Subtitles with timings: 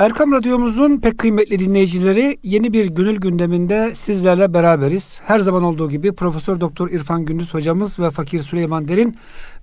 [0.00, 5.20] Erkam Radyomuzun pek kıymetli dinleyicileri yeni bir gönül gündeminde sizlerle beraberiz.
[5.24, 9.16] Her zaman olduğu gibi Profesör Doktor İrfan Gündüz hocamız ve Fakir Süleyman Derin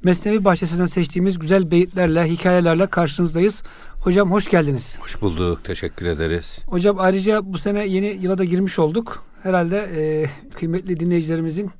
[0.04, 3.64] Mesnevi Bahçesi'nden seçtiğimiz güzel beyitlerle, hikayelerle karşınızdayız.
[4.00, 4.98] Hocam hoş geldiniz.
[5.00, 5.64] Hoş bulduk.
[5.64, 6.60] Teşekkür ederiz.
[6.66, 9.24] Hocam ayrıca bu sene yeni yıla da girmiş olduk.
[9.44, 10.26] Herhalde e,
[10.56, 11.72] kıymetli dinleyicilerimizin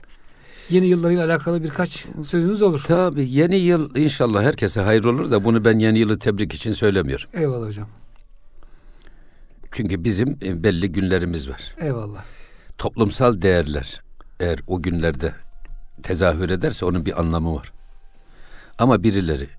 [0.70, 2.84] yeni yıllarıyla alakalı birkaç sözünüz olur.
[2.88, 7.30] Tabii yeni yıl inşallah herkese hayır olur da bunu ben yeni yılı tebrik için söylemiyorum.
[7.34, 7.88] Eyvallah hocam.
[9.72, 11.76] Çünkü bizim e, belli günlerimiz var.
[11.78, 12.24] Eyvallah.
[12.78, 14.02] Toplumsal değerler
[14.40, 15.34] eğer o günlerde
[16.04, 17.72] tezahür ederse onun bir anlamı var.
[18.78, 19.50] Ama birileri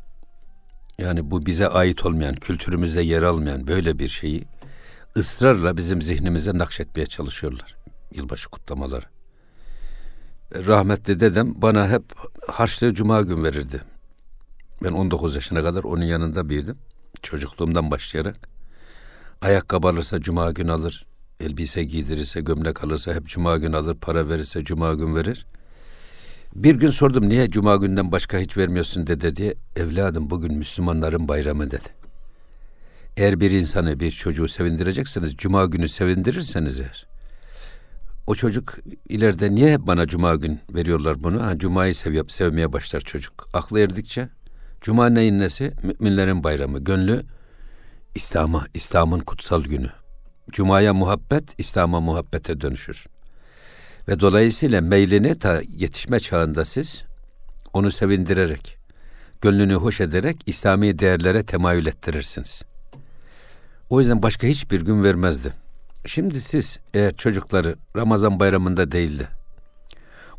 [0.98, 4.45] yani bu bize ait olmayan, kültürümüzde yer almayan böyle bir şeyi
[5.16, 7.77] ısrarla bizim zihnimize nakşetmeye çalışıyorlar.
[8.14, 9.05] Yılbaşı kutlamaları.
[10.55, 12.02] Rahmetli dedem bana hep
[12.48, 13.83] harçlığı cuma gün verirdi.
[14.83, 16.78] Ben 19 yaşına kadar onun yanında büyüdüm.
[17.22, 18.48] Çocukluğumdan başlayarak.
[19.42, 21.06] Ayakkabı alırsa cuma gün alır.
[21.41, 23.94] Elbise giydirirse, gömlek alırsa hep cuma gün alır.
[23.94, 25.47] Para verirse cuma gün verir.
[26.55, 29.55] Bir gün sordum niye cuma günden başka hiç vermiyorsun dede diye.
[29.77, 31.89] Evladım bugün Müslümanların bayramı dedi.
[33.16, 37.06] Eğer bir insanı, bir çocuğu sevindireceksiniz, cuma günü sevindirirseniz eğer.
[38.27, 38.78] O çocuk
[39.09, 41.42] ileride niye bana cuma gün veriyorlar bunu?
[41.42, 43.48] Ha, cumayı sev, sevmeye başlar çocuk.
[43.53, 44.28] Aklı erdikçe
[44.81, 45.72] cuma neyin nesi?
[45.83, 46.84] Müminlerin bayramı.
[46.84, 47.22] Gönlü
[48.19, 49.91] İslam'a, İslam'ın kutsal günü.
[50.50, 53.06] Cuma'ya muhabbet, İslam'a muhabbete dönüşür.
[54.08, 57.05] Ve dolayısıyla meylini ta yetişme çağında siz
[57.72, 58.78] onu sevindirerek,
[59.41, 62.62] gönlünü hoş ederek İslami değerlere temayül ettirirsiniz.
[63.91, 65.55] O yüzden başka hiçbir gün vermezdi.
[66.06, 69.28] Şimdi siz eğer çocukları Ramazan bayramında değildi,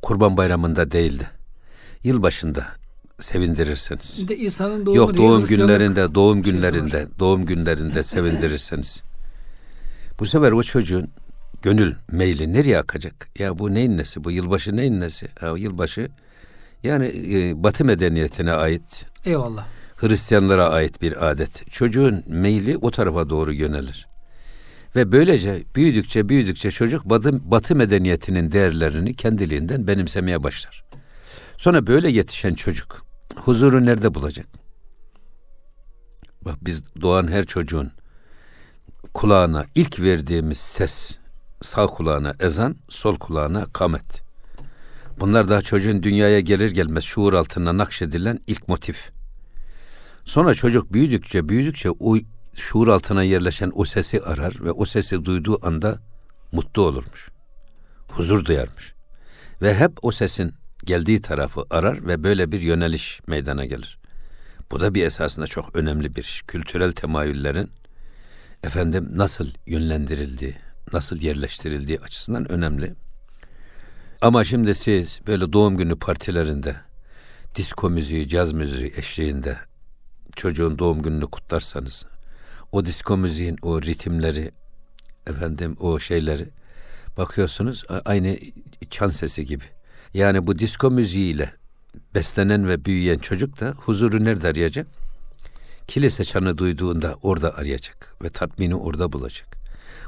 [0.01, 1.29] Kurban bayramında değildi,
[2.03, 2.78] yılbaşında
[3.19, 4.27] sevindirirsiniz.
[4.27, 9.03] de insanın doğumu Yok doğum günlerinde, doğum günlerinde, doğum günlerinde sevindirirseniz.
[10.19, 11.09] Bu sefer o çocuğun
[11.61, 13.29] gönül meyli nereye akacak?
[13.39, 14.23] Ya bu neyin nesi?
[14.23, 15.27] Bu yılbaşı neyin nesi?
[15.41, 16.09] Ya yılbaşı
[16.83, 19.05] yani e, Batı medeniyetine ait.
[19.25, 19.67] Eyvallah.
[19.95, 21.71] Hristiyanlara ait bir adet.
[21.71, 24.07] Çocuğun meyli o tarafa doğru yönelir.
[24.95, 30.83] Ve böylece büyüdükçe büyüdükçe çocuk batı, batı medeniyetinin değerlerini kendiliğinden benimsemeye başlar.
[31.57, 34.47] Sonra böyle yetişen çocuk huzuru nerede bulacak?
[36.41, 37.91] Bak biz doğan her çocuğun
[39.13, 41.17] kulağına ilk verdiğimiz ses
[41.61, 44.21] sağ kulağına ezan, sol kulağına kamet.
[45.19, 49.11] Bunlar daha çocuğun dünyaya gelir gelmez şuur altına nakşedilen ilk motif.
[50.25, 52.17] Sonra çocuk büyüdükçe büyüdükçe o
[52.55, 55.99] şuur altına yerleşen o sesi arar ve o sesi duyduğu anda
[56.51, 57.29] mutlu olurmuş.
[58.11, 58.93] Huzur duyarmış.
[59.61, 60.53] Ve hep o sesin
[60.85, 63.99] geldiği tarafı arar ve böyle bir yöneliş meydana gelir.
[64.71, 66.43] Bu da bir esasında çok önemli bir.
[66.47, 67.71] Kültürel temayüllerin
[68.63, 70.55] efendim nasıl yönlendirildiği,
[70.93, 72.95] nasıl yerleştirildiği açısından önemli.
[74.21, 76.75] Ama şimdi siz böyle doğum günü partilerinde
[77.55, 79.57] disko müziği, caz müziği eşliğinde
[80.35, 82.05] çocuğun doğum gününü kutlarsanız
[82.71, 84.51] o disko müziğin o ritimleri
[85.27, 86.49] efendim o şeyleri
[87.17, 88.37] bakıyorsunuz aynı
[88.89, 89.63] çan sesi gibi.
[90.13, 91.53] Yani bu disko müziğiyle
[92.15, 94.87] beslenen ve büyüyen çocuk da huzuru nerede arayacak?
[95.87, 99.47] Kilise çanı duyduğunda orada arayacak ve tatmini orada bulacak.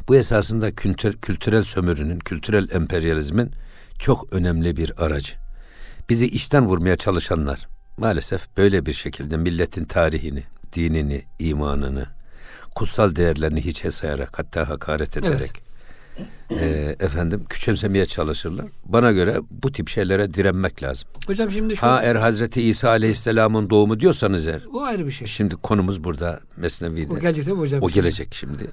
[0.07, 3.51] Bu esasında kültür, kültürel sömürünün, kültürel emperyalizmin
[4.00, 5.34] çok önemli bir aracı.
[6.09, 7.67] Bizi içten vurmaya çalışanlar
[7.97, 12.06] maalesef böyle bir şekilde milletin tarihini, dinini, imanını,
[12.75, 15.71] kutsal değerlerini hiçe sayarak hatta hakaret ederek evet.
[16.52, 18.66] E, efendim küçümsemeye çalışırlar.
[18.86, 21.09] Bana göre bu tip şeylere direnmek lazım.
[21.28, 21.82] Hocam şimdi şu...
[21.82, 24.62] Ha eğer Hazreti İsa Aleyhisselam'ın doğumu diyorsanız eğer.
[24.74, 25.28] O ayrı bir şey.
[25.28, 27.14] Şimdi konumuz burada Mesnevi'de.
[27.14, 27.82] O gelecek değil mi hocam?
[27.84, 28.68] O gelecek şimdi.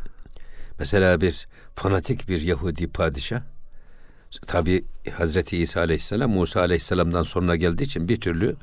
[0.79, 3.41] Mesela bir fanatik bir Yahudi padişah
[4.47, 8.57] tabi Hazreti İsa Aleyhisselam Musa Aleyhisselam'dan sonra geldiği için bir türlü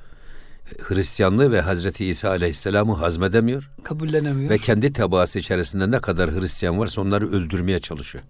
[0.80, 3.70] Hristiyanlığı ve Hazreti İsa Aleyhisselam'ı hazmedemiyor.
[3.84, 4.50] Kabullenemiyor.
[4.50, 8.24] Ve kendi tebaası içerisinde ne kadar Hristiyan varsa onları öldürmeye çalışıyor.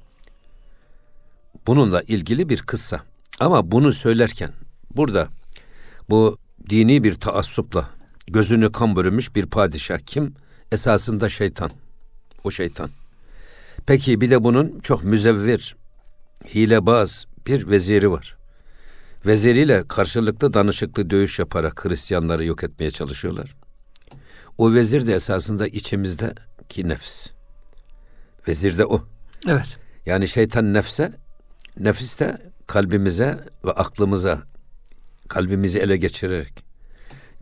[1.68, 3.04] Bununla ilgili bir kıssa.
[3.40, 4.52] Ama bunu söylerken
[4.96, 5.28] burada
[6.10, 6.38] bu
[6.70, 7.90] dini bir taassupla
[8.28, 10.34] gözünü kan bürümüş bir padişah kim?
[10.72, 11.72] Esasında şeytan.
[12.44, 12.90] O şeytan.
[13.86, 15.76] Peki bir de bunun çok müzevvir,
[16.56, 18.38] hilebaz bir veziri var.
[19.26, 23.56] Veziriyle karşılıklı danışıklı dövüş yaparak Hristiyanları yok etmeye çalışıyorlar.
[24.58, 27.28] O vezir de esasında içimizdeki nefs.
[28.48, 29.08] Vezir de o.
[29.48, 29.78] Evet.
[30.06, 31.12] Yani şeytan nefse,
[31.80, 32.38] nefis de
[32.68, 34.44] kalbimize ve aklımıza,
[35.28, 36.54] kalbimizi ele geçirerek,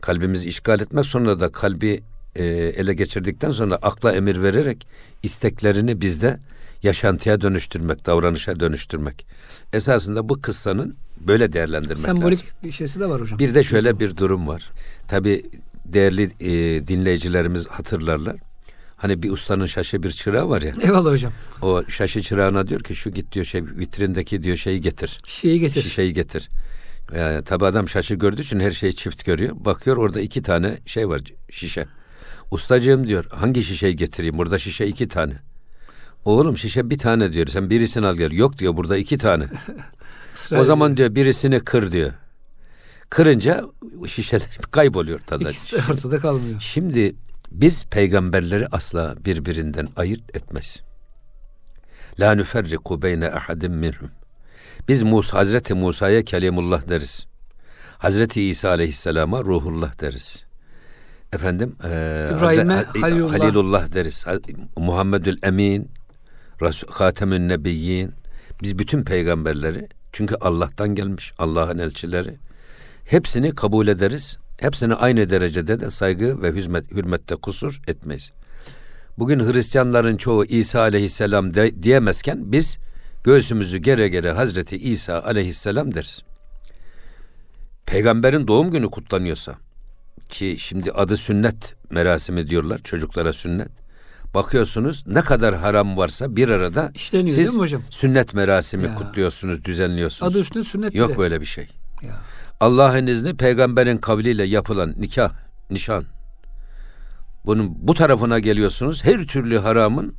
[0.01, 2.03] kalbimizi işgal etmek sonra da kalbi
[2.35, 4.87] e, ele geçirdikten sonra akla emir vererek
[5.23, 6.39] isteklerini bizde
[6.83, 9.25] yaşantıya dönüştürmek, davranışa dönüştürmek.
[9.73, 10.95] Esasında bu kıssanın
[11.27, 12.55] böyle değerlendirmek Sembolik lazım.
[12.63, 13.39] bir şeysi de var hocam.
[13.39, 14.71] Bir de şöyle bir durum var.
[15.07, 15.43] Tabi
[15.85, 18.35] değerli e, dinleyicilerimiz hatırlarlar.
[19.03, 20.73] Hani bir ustanın şaşı bir çırağı var ya.
[20.81, 21.31] Eyvallah hocam.
[21.61, 25.17] O şaşı çırağına diyor ki şu git diyor şey vitrindeki diyor şeyi getir.
[25.25, 25.83] Şişeyi getir.
[25.83, 26.49] Şişeyi getir.
[27.17, 29.55] Yani tabi adam şaşı gördüğü için her şeyi çift görüyor.
[29.55, 31.21] Bakıyor orada iki tane şey var
[31.51, 31.85] şişe.
[32.51, 34.37] Ustacığım diyor hangi şişeyi getireyim?
[34.37, 35.33] Burada şişe iki tane.
[36.25, 37.47] Oğlum şişe bir tane diyor.
[37.47, 38.31] Sen birisini al gel.
[38.31, 39.45] Yok diyor burada iki tane.
[40.57, 42.11] O zaman diyor birisini kır diyor.
[43.09, 43.65] Kırınca
[44.07, 45.43] şişeler kayboluyor tadı.
[45.43, 46.59] İkisi de ortada kalmıyor.
[46.59, 47.15] Şimdi
[47.53, 50.81] biz peygamberleri asla birbirinden ayırt etmez.
[52.19, 54.11] La nüferriku beyne ahadin minhum.
[54.87, 57.25] Biz Musa, Hazreti Musa'ya kelimullah deriz.
[57.97, 60.45] Hazreti İsa aleyhisselama ruhullah deriz.
[61.33, 61.87] Efendim e,
[62.37, 63.39] İbrahim'e Halilullah.
[63.39, 64.27] Halilullah deriz.
[64.27, 64.37] Ha-
[64.77, 65.91] Muhammedül Emin,
[66.61, 68.11] Resul, Hatemün Nebiyyin.
[68.63, 72.37] Biz bütün peygamberleri çünkü Allah'tan gelmiş Allah'ın elçileri.
[73.05, 74.37] Hepsini kabul ederiz.
[74.63, 78.31] Hepsine aynı derecede de saygı ve hürmet, hürmette kusur etmeyiz.
[79.17, 82.77] Bugün Hristiyanların çoğu İsa aleyhisselam de, diyemezken biz
[83.23, 86.21] göğsümüzü gere gere Hazreti İsa aleyhisselam deriz.
[87.85, 89.55] Peygamberin doğum günü kutlanıyorsa
[90.29, 93.69] ki şimdi adı sünnet merasimi diyorlar çocuklara sünnet.
[94.33, 97.81] Bakıyorsunuz ne kadar haram varsa bir arada İşleniyor siz değil mi hocam?
[97.89, 98.95] sünnet merasimi Ya.
[98.95, 100.31] kutluyorsunuz, düzenliyorsunuz.
[100.35, 101.17] Adı üstünde sünnet Yok de.
[101.17, 101.67] böyle bir şey.
[102.01, 102.15] Ya.
[102.63, 105.31] Allah'ın izni peygamberin kavliyle yapılan nikah,
[105.69, 106.05] nişan.
[107.45, 109.03] Bunun bu tarafına geliyorsunuz.
[109.03, 110.15] Her türlü haramın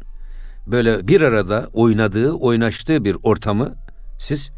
[0.66, 3.74] böyle bir arada oynadığı, oynaştığı bir ortamı
[4.18, 4.50] siz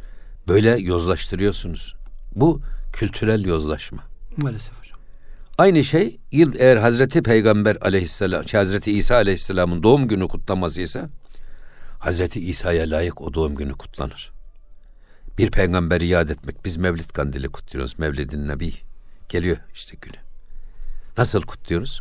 [0.49, 1.94] böyle yozlaştırıyorsunuz.
[2.35, 2.61] Bu
[2.93, 4.03] kültürel yozlaşma.
[4.37, 4.99] Maalesef hocam.
[5.59, 11.09] Aynı şey yıl eğer Hazreti Peygamber aleyhisselam, şey, Hazreti İsa aleyhisselamın doğum günü kutlaması ise
[11.99, 14.36] Hazreti İsa'ya layık o doğum günü kutlanır.
[15.38, 16.65] Bir peygamberi yad etmek.
[16.65, 17.99] Biz Mevlid kandili kutluyoruz.
[17.99, 18.73] Mevlidin Nebi.
[19.29, 20.17] Geliyor işte günü.
[21.19, 22.00] Nasıl kutluyoruz?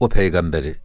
[0.00, 0.76] O peygamberi,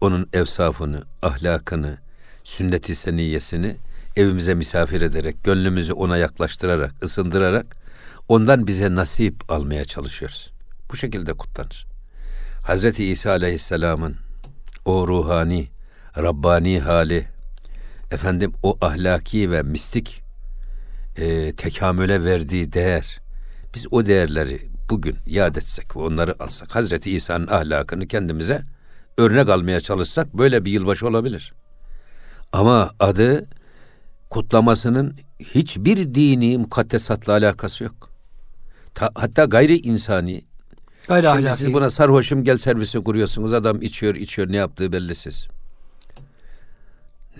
[0.00, 1.98] onun evsafını, ahlakını,
[2.44, 3.76] sünnet-i seniyyesini
[4.16, 7.76] evimize misafir ederek, gönlümüzü ona yaklaştırarak, ısındırarak
[8.28, 10.50] ondan bize nasip almaya çalışıyoruz.
[10.90, 11.86] Bu şekilde kutlanır.
[12.62, 14.16] Hazreti İsa Aleyhisselam'ın
[14.84, 15.68] o ruhani,
[16.18, 17.26] Rabbani hali,
[18.10, 20.25] efendim o ahlaki ve mistik
[21.16, 23.20] e, tekamüle verdiği değer,
[23.74, 24.60] biz o değerleri
[24.90, 28.62] bugün yad etsek ve onları alsak, Hazreti İsa'nın ahlakını kendimize
[29.18, 31.54] örnek almaya çalışsak böyle bir yılbaşı olabilir.
[32.52, 33.46] Ama adı
[34.30, 38.10] kutlamasının hiçbir dini mukaddesatla alakası yok.
[38.94, 40.44] Ta- hatta gayri insani.
[41.08, 41.58] Gayri Şimdi ahlaki.
[41.58, 43.52] siz buna sarhoşum gel servisi kuruyorsunuz.
[43.52, 45.48] Adam içiyor içiyor ne yaptığı bellisiz.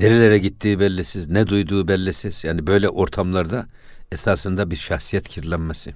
[0.00, 2.44] Nerelere gittiği bellisiz, ne duyduğu bellisiz.
[2.44, 3.66] Yani böyle ortamlarda
[4.12, 5.94] esasında bir şahsiyet kirlenmesi.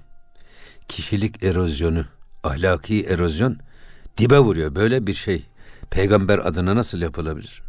[0.88, 2.04] Kişilik erozyonu,
[2.44, 3.58] ahlaki erozyon
[4.18, 4.74] dibe vuruyor.
[4.74, 5.46] Böyle bir şey
[5.90, 7.62] peygamber adına nasıl yapılabilir?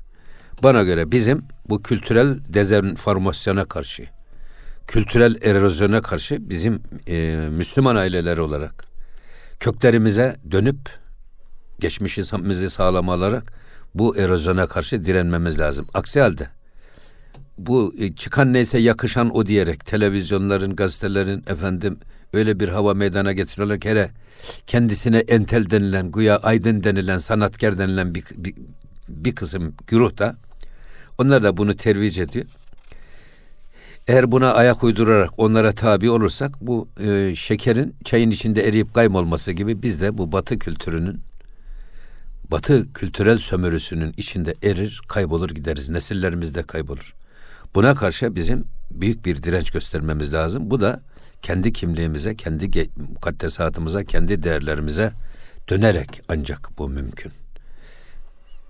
[0.64, 4.06] Bana göre bizim bu kültürel dezenformasyona karşı,
[4.88, 8.84] kültürel erozyona karşı bizim e, Müslüman aileler olarak
[9.60, 10.80] köklerimize dönüp
[11.80, 13.61] geçmişimizi sağlam alarak
[13.96, 15.88] bu erozyona karşı direnmemiz lazım.
[15.94, 16.48] Aksi halde
[17.58, 22.00] bu e, çıkan neyse yakışan o diyerek televizyonların, gazetelerin efendim
[22.34, 24.12] öyle bir hava meydana getiriyorlar ki hele
[24.68, 28.56] kendisine entel denilen, güya aydın denilen, sanatkar denilen bir, bir,
[29.08, 30.36] bir kısım güruh da
[31.18, 32.46] onlar da bunu tervic ediyor.
[34.08, 39.82] Eğer buna ayak uydurarak onlara tabi olursak bu e, şekerin çayın içinde eriyip kaybolması gibi
[39.82, 41.22] biz de bu batı kültürünün
[42.52, 45.90] batı kültürel sömürüsünün içinde erir, kaybolur gideriz.
[45.90, 47.14] Nesillerimiz de kaybolur.
[47.76, 50.72] Buna karşı bizim büyük bir direnç göstermemiz lazım.
[50.72, 51.02] Bu da
[51.42, 55.14] kendi kimliğimize, kendi mukaddesatımıza, kendi değerlerimize
[55.70, 57.32] dönerek ancak bu mümkün.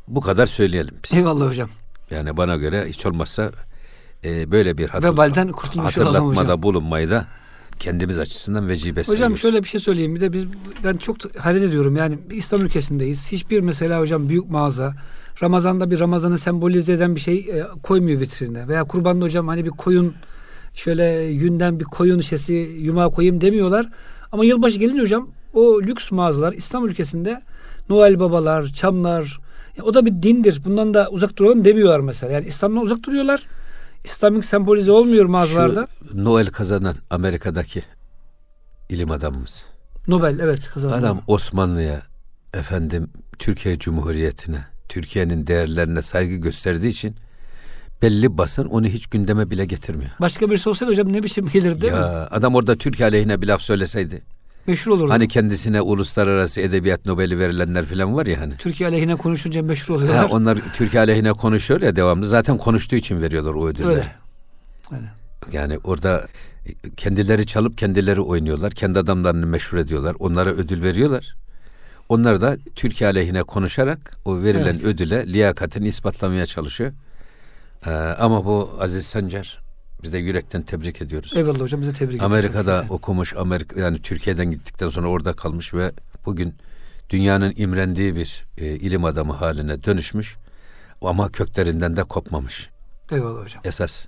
[0.07, 1.13] Bu kadar söyleyelim biz.
[1.13, 1.69] Eyvallah hocam.
[2.11, 3.51] Yani bana göre hiç olmazsa
[4.23, 6.25] e, böyle bir hatır, Vebalden kurtulmuş olalım hocam.
[6.25, 7.27] hatırlatmada bulunmayı da
[7.81, 9.41] kendimiz açısından vecibe Hocam sayıyoruz.
[9.41, 10.15] şöyle bir şey söyleyeyim.
[10.15, 10.45] Bir de biz
[10.83, 11.95] ben çok hayret ediyorum.
[11.95, 13.31] Yani İslam ülkesindeyiz.
[13.31, 14.93] Hiçbir mesela hocam büyük mağaza
[15.43, 18.67] Ramazan'da bir Ramazan'ı sembolize eden bir şey e, koymuyor vitrine.
[18.67, 20.13] Veya kurbanda hocam hani bir koyun
[20.73, 23.89] şöyle yünden bir koyun şesi yumağı koyayım demiyorlar.
[24.31, 27.41] Ama yılbaşı gelince hocam o lüks mağazalar İslam ülkesinde
[27.89, 29.39] Noel babalar, çamlar
[29.83, 30.61] o da bir dindir.
[30.65, 32.33] Bundan da uzak duralım demiyorlar mesela.
[32.33, 33.47] Yani İslam'dan uzak duruyorlar.
[34.03, 35.87] İslamik sembolize olmuyor mağazalarda.
[36.11, 37.83] Şu Noel kazanan Amerika'daki
[38.89, 39.63] ilim adamımız.
[40.07, 40.95] Nobel evet kazandı.
[40.95, 42.01] Adam Osmanlı'ya
[42.53, 47.15] efendim Türkiye Cumhuriyeti'ne, Türkiye'nin değerlerine saygı gösterdiği için
[48.01, 50.11] belli basın onu hiç gündeme bile getirmiyor.
[50.21, 51.99] Başka birisi olsaydı hocam ne biçim gelirdi değil mi?
[51.99, 54.21] ya adam orada Türkiye aleyhine bir laf söyleseydi.
[54.67, 55.11] Meşhur olurdu.
[55.11, 58.57] Hani kendisine uluslararası edebiyat Nobel'i verilenler falan var ya hani.
[58.57, 60.29] Türkiye aleyhine konuşunca meşhur Ha, oluyorlar.
[60.29, 62.25] onlar Türkiye aleyhine konuşuyor ya devamlı.
[62.25, 63.89] Zaten konuştuğu için veriyorlar o ödülleri.
[63.89, 64.05] Öyle.
[64.91, 65.05] Öyle.
[65.51, 66.27] Yani orada
[66.97, 68.71] kendileri çalıp kendileri oynuyorlar.
[68.71, 70.15] Kendi adamlarını meşhur ediyorlar.
[70.19, 71.35] Onlara ödül veriyorlar.
[72.09, 74.83] Onlar da Türkiye aleyhine konuşarak o verilen Evet.
[74.83, 76.91] ödüle liyakatini ispatlamaya çalışıyor.
[77.87, 79.59] Ee, ama bu Aziz Sancar
[80.03, 81.33] biz de yürekten tebrik ediyoruz.
[81.35, 82.33] Eyvallah hocam bize tebrik ediyoruz.
[82.35, 85.91] Amerika'da okumuş, Amerika yani Türkiye'den gittikten sonra orada kalmış ve
[86.25, 86.55] bugün
[87.09, 90.37] dünyanın imrendiği bir e, ilim adamı haline dönüşmüş.
[91.01, 92.69] Ama köklerinden de kopmamış.
[93.11, 93.61] Eyvallah hocam.
[93.65, 94.05] Esas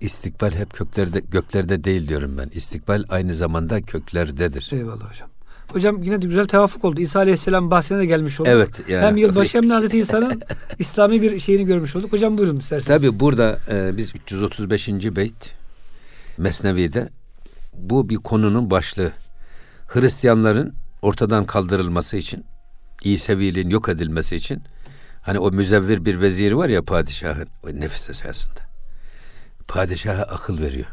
[0.00, 2.50] istikbal hep köklerde göklerde değil diyorum ben.
[2.54, 4.70] İstikbal aynı zamanda köklerdedir.
[4.72, 5.28] Eyvallah hocam.
[5.72, 7.00] Hocam yine de güzel tevafuk oldu.
[7.00, 8.52] İsa Aleyhisselam bahsine de gelmiş olduk.
[8.52, 10.42] Evet, yani- hem yılbaşı hem de Hazreti İsa'nın
[10.78, 12.12] İslami bir şeyini görmüş olduk.
[12.12, 13.02] Hocam buyurun isterseniz.
[13.02, 14.88] Tabi burada e, biz 335.
[14.88, 15.54] beyt
[16.38, 17.08] Mesnevi'de
[17.74, 19.12] bu bir konunun başlığı.
[19.86, 22.44] Hristiyanların ortadan kaldırılması için,
[23.04, 24.62] İseviliğin yok edilmesi için
[25.22, 28.60] hani o müzevvir bir veziri var ya padişahın o nefis esasında.
[29.68, 30.86] Padişaha akıl veriyor.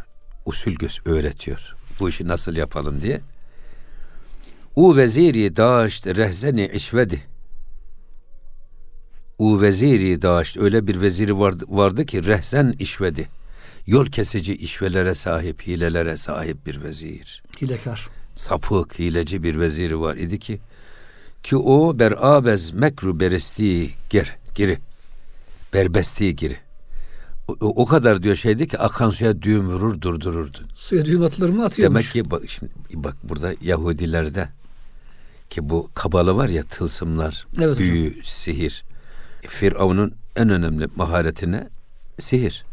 [0.45, 1.75] Usul göz öğretiyor.
[1.99, 3.21] Bu işi nasıl yapalım diye.
[4.75, 7.23] U veziri daşt rehzeni işvedi.
[9.39, 13.29] U veziri daşt öyle bir veziri vardı, vardı ki rehzen işvedi.
[13.87, 17.43] Yol kesici işvelere sahip, hilelere sahip bir vezir.
[17.61, 18.09] Hilekar.
[18.35, 20.59] Sapık, hileci bir veziri var idi ki
[21.43, 24.79] ki o berabez mekru beresti ger, giri.
[25.73, 26.57] Berbesti giri.
[27.47, 30.57] O- o kadar diyor şeydi ki akan suya düğüm vurur durdururdu.
[30.75, 31.99] Suya düğüm atılır mı atıyormuş.
[31.99, 34.49] Demek ki bak şimdi bak burada Yahudilerde
[35.51, 37.77] ki bu kabalı var ya tılsımlar, Evet hocam.
[37.77, 38.83] büyü, sihir.
[39.47, 41.67] Firavun'un en önemli maharetine
[42.19, 42.65] sihir.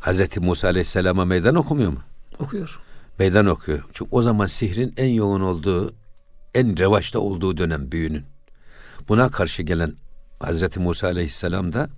[0.00, 1.98] Hazreti Musa Aleyhisselam'a meydan okumuyor mu?
[2.38, 2.80] Okuyor.
[3.18, 3.84] Meydan okuyor.
[3.92, 5.94] Çünkü o zaman sihrin en yoğun olduğu,
[6.54, 8.24] en revaçta olduğu dönem büyünün.
[9.08, 9.94] Buna karşı gelen
[10.40, 11.88] Hazreti Musa Aleyhisselam da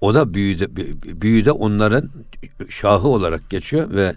[0.00, 2.10] o da büyüde, bü- büyüde onların
[2.68, 4.16] şahı olarak geçiyor ve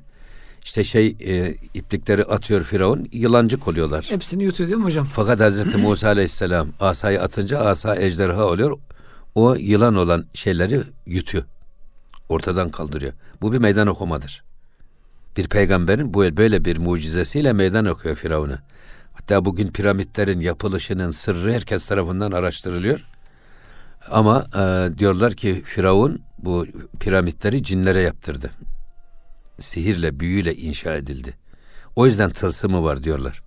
[0.63, 4.05] işte şey e, iplikleri atıyor Firavun yılancık oluyorlar.
[4.09, 5.05] Hepsini yutuyor değil mi hocam?
[5.05, 8.79] Fakat Hazreti Musa Aleyhisselam asayı atınca asa ejderha oluyor.
[9.35, 11.43] O yılan olan şeyleri yutuyor.
[12.29, 13.13] Ortadan kaldırıyor.
[13.41, 14.43] Bu bir meydan okumadır.
[15.37, 18.63] Bir peygamberin bu böyle bir mucizesiyle meydan okuyor Firavun'a.
[19.13, 23.05] Hatta bugün piramitlerin yapılışının sırrı herkes tarafından araştırılıyor.
[24.11, 26.65] Ama e, diyorlar ki Firavun bu
[26.99, 28.51] piramitleri cinlere yaptırdı.
[29.59, 31.37] Sihirle, büyüyle inşa edildi.
[31.95, 33.43] O yüzden tılsımı var diyorlar.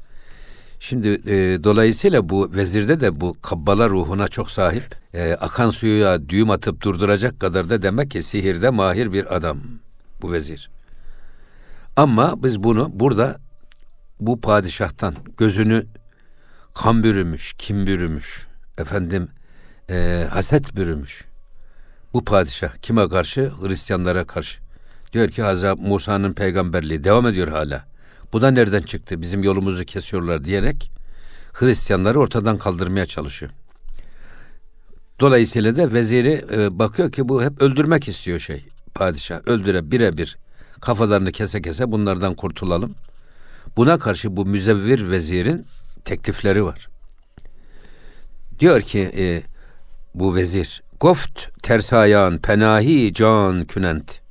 [0.80, 4.96] Şimdi e, dolayısıyla bu vezirde de bu kabbala ruhuna çok sahip.
[5.14, 9.58] E, akan suya düğüm atıp durduracak kadar da demek ki sihirde mahir bir adam
[10.22, 10.70] bu vezir.
[11.96, 13.40] Ama biz bunu burada
[14.20, 15.86] bu padişahtan gözünü
[16.74, 18.46] kan bürümüş, kim bürümüş,
[18.78, 19.28] efendim
[19.90, 21.24] e, haset bürümüş.
[22.12, 23.52] Bu padişah kime karşı?
[23.60, 24.65] Hristiyanlara karşı.
[25.16, 27.84] Diyor ki Hazreti Musa'nın peygamberliği devam ediyor hala.
[28.32, 29.22] Bu da nereden çıktı?
[29.22, 30.90] Bizim yolumuzu kesiyorlar diyerek
[31.52, 33.52] Hristiyanları ortadan kaldırmaya çalışıyor.
[35.20, 39.40] Dolayısıyla da veziri e, bakıyor ki bu hep öldürmek istiyor şey padişah.
[39.46, 40.38] Öldüre birebir
[40.80, 42.94] kafalarını kese kese bunlardan kurtulalım.
[43.76, 45.66] Buna karşı bu müzevvir vezirin
[46.04, 46.88] teklifleri var.
[48.58, 49.42] Diyor ki e,
[50.14, 54.25] bu vezir Goft tersayan penahi can künent.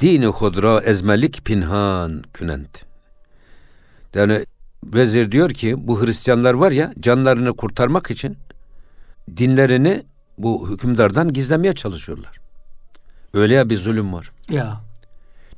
[0.00, 2.84] Dini hudra ezmelik pinhan künent.
[4.14, 4.44] Yani
[4.84, 8.38] vezir diyor ki bu Hristiyanlar var ya canlarını kurtarmak için
[9.36, 10.02] dinlerini
[10.38, 12.38] bu hükümdardan gizlemeye çalışıyorlar.
[13.34, 14.30] Öyle ya bir zulüm var.
[14.50, 14.80] Ya.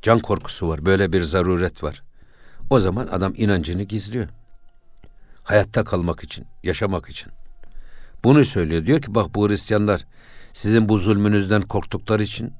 [0.01, 0.85] Can korkusu var.
[0.85, 2.03] Böyle bir zaruret var.
[2.69, 4.27] O zaman adam inancını gizliyor.
[5.43, 7.31] Hayatta kalmak için, yaşamak için.
[8.23, 8.85] Bunu söylüyor.
[8.85, 10.05] Diyor ki bak bu Hristiyanlar
[10.53, 12.53] sizin bu zulmünüzden korktukları için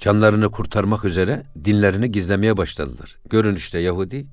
[0.00, 3.16] canlarını kurtarmak üzere dinlerini gizlemeye başladılar.
[3.30, 4.26] Görünüşte Yahudi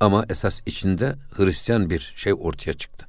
[0.00, 3.06] ama esas içinde Hristiyan bir şey ortaya çıktı.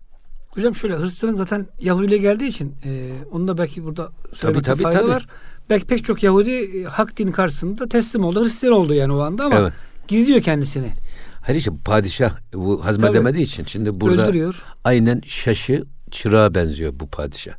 [0.50, 5.00] Hocam şöyle Hristiyanlık zaten Yahudiyle geldiği için e, onu da belki burada söylemekte tabii, fayda
[5.00, 5.12] tabii.
[5.12, 5.28] var.
[5.70, 8.44] Belki pek çok Yahudi e, hak din karşısında teslim oldu.
[8.44, 9.74] Hristiyan oldu yani o anda ama Evet.
[10.08, 10.94] gizliyor kendisini.
[11.42, 14.64] Hayır işte padişah bu hazmedemediği için şimdi burada Öldürüyor.
[14.84, 17.54] aynen şaşı çırağa benziyor bu padişah.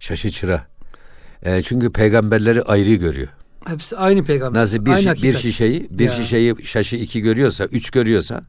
[0.00, 0.60] Şaşı çırağı.
[1.42, 3.28] E, çünkü peygamberleri ayrı görüyor.
[3.66, 4.60] Hepsi aynı peygamber.
[4.60, 6.12] Nasıl bir, aynı şi- bir şişeyi bir Ya.
[6.12, 8.42] şişeyi şaşı iki görüyorsa, üç görüyorsa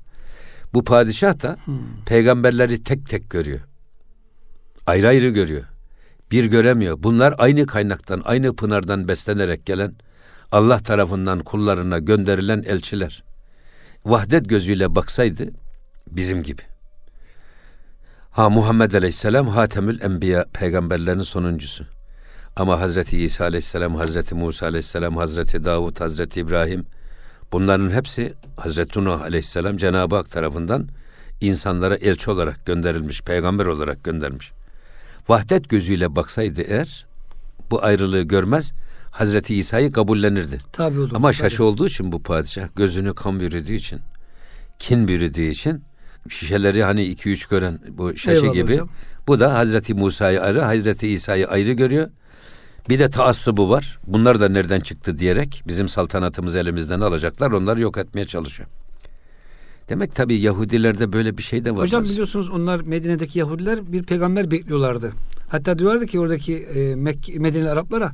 [0.73, 1.79] Bu padişah da hmm.
[2.05, 3.59] peygamberleri tek tek görüyor.
[4.85, 5.63] Ayrı ayrı görüyor.
[6.31, 7.03] Bir göremiyor.
[7.03, 9.95] Bunlar aynı kaynaktan, aynı pınardan beslenerek gelen
[10.51, 13.23] Allah tarafından kullarına gönderilen elçiler.
[14.05, 15.49] Vahdet gözüyle baksaydı
[16.07, 16.61] bizim gibi.
[18.31, 21.85] Ha Muhammed Aleyhisselam Hatemül Enbiya peygamberlerin sonuncusu.
[22.59, 26.85] Ama Hazreti İsa Aleyhisselam, Hazreti Musa Aleyhisselam, Hazreti Davud, Hazreti İbrahim
[27.51, 30.87] bunların hepsi Hazreti Nuh Aleyhisselam Cenab-ı Hak tarafından
[31.41, 34.51] insanlara elçi olarak gönderilmiş, peygamber olarak göndermiş.
[35.29, 37.05] Vahdet gözüyle baksaydı eğer
[37.71, 38.71] bu ayrılığı görmez,
[39.11, 40.57] Hazreti İsa'yı kabullenirdi.
[40.71, 41.11] Tabii olur.
[41.15, 43.99] Ama şaşı olduğu için bu padişah gözünü kan bürüdüğü için,
[44.79, 45.83] kin bürüdüğü için
[46.29, 48.71] şişeleri hani iki üç gören bu şaşı Eyvallah gibi.
[48.73, 48.89] Hocam.
[49.27, 52.09] Bu da Hazreti Musa'yı ayrı, Hazreti İsa'yı ayrı görüyor.
[52.89, 53.99] Bir de taassubu var.
[54.07, 57.51] Bunlar da nereden çıktı diyerek bizim saltanatımızı elimizden alacaklar.
[57.51, 58.69] Onları yok etmeye çalışıyor.
[59.89, 61.79] Demek tabi Yahudilerde böyle bir şey de var.
[61.79, 65.11] Hocam biliyorsunuz onlar Medine'deki Yahudiler bir peygamber bekliyorlardı.
[65.49, 68.11] Hatta diyorlardı ki oradaki e, Mek Medine Araplara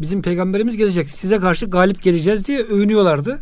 [0.00, 1.10] bizim peygamberimiz gelecek.
[1.10, 3.38] Size karşı galip geleceğiz diye övünüyorlardı.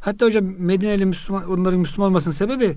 [0.00, 2.76] Hatta hocam Medine'li Müslüman onların Müslüman olmasının sebebi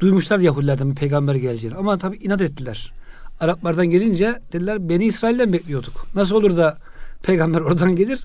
[0.00, 1.76] duymuşlar Yahudilerden bir peygamber geleceğini.
[1.76, 2.92] Ama tabi inat ettiler.
[3.40, 6.06] Araplardan gelince dediler beni İsrail'den bekliyorduk.
[6.14, 6.78] Nasıl olur da
[7.22, 8.24] peygamber oradan gelir?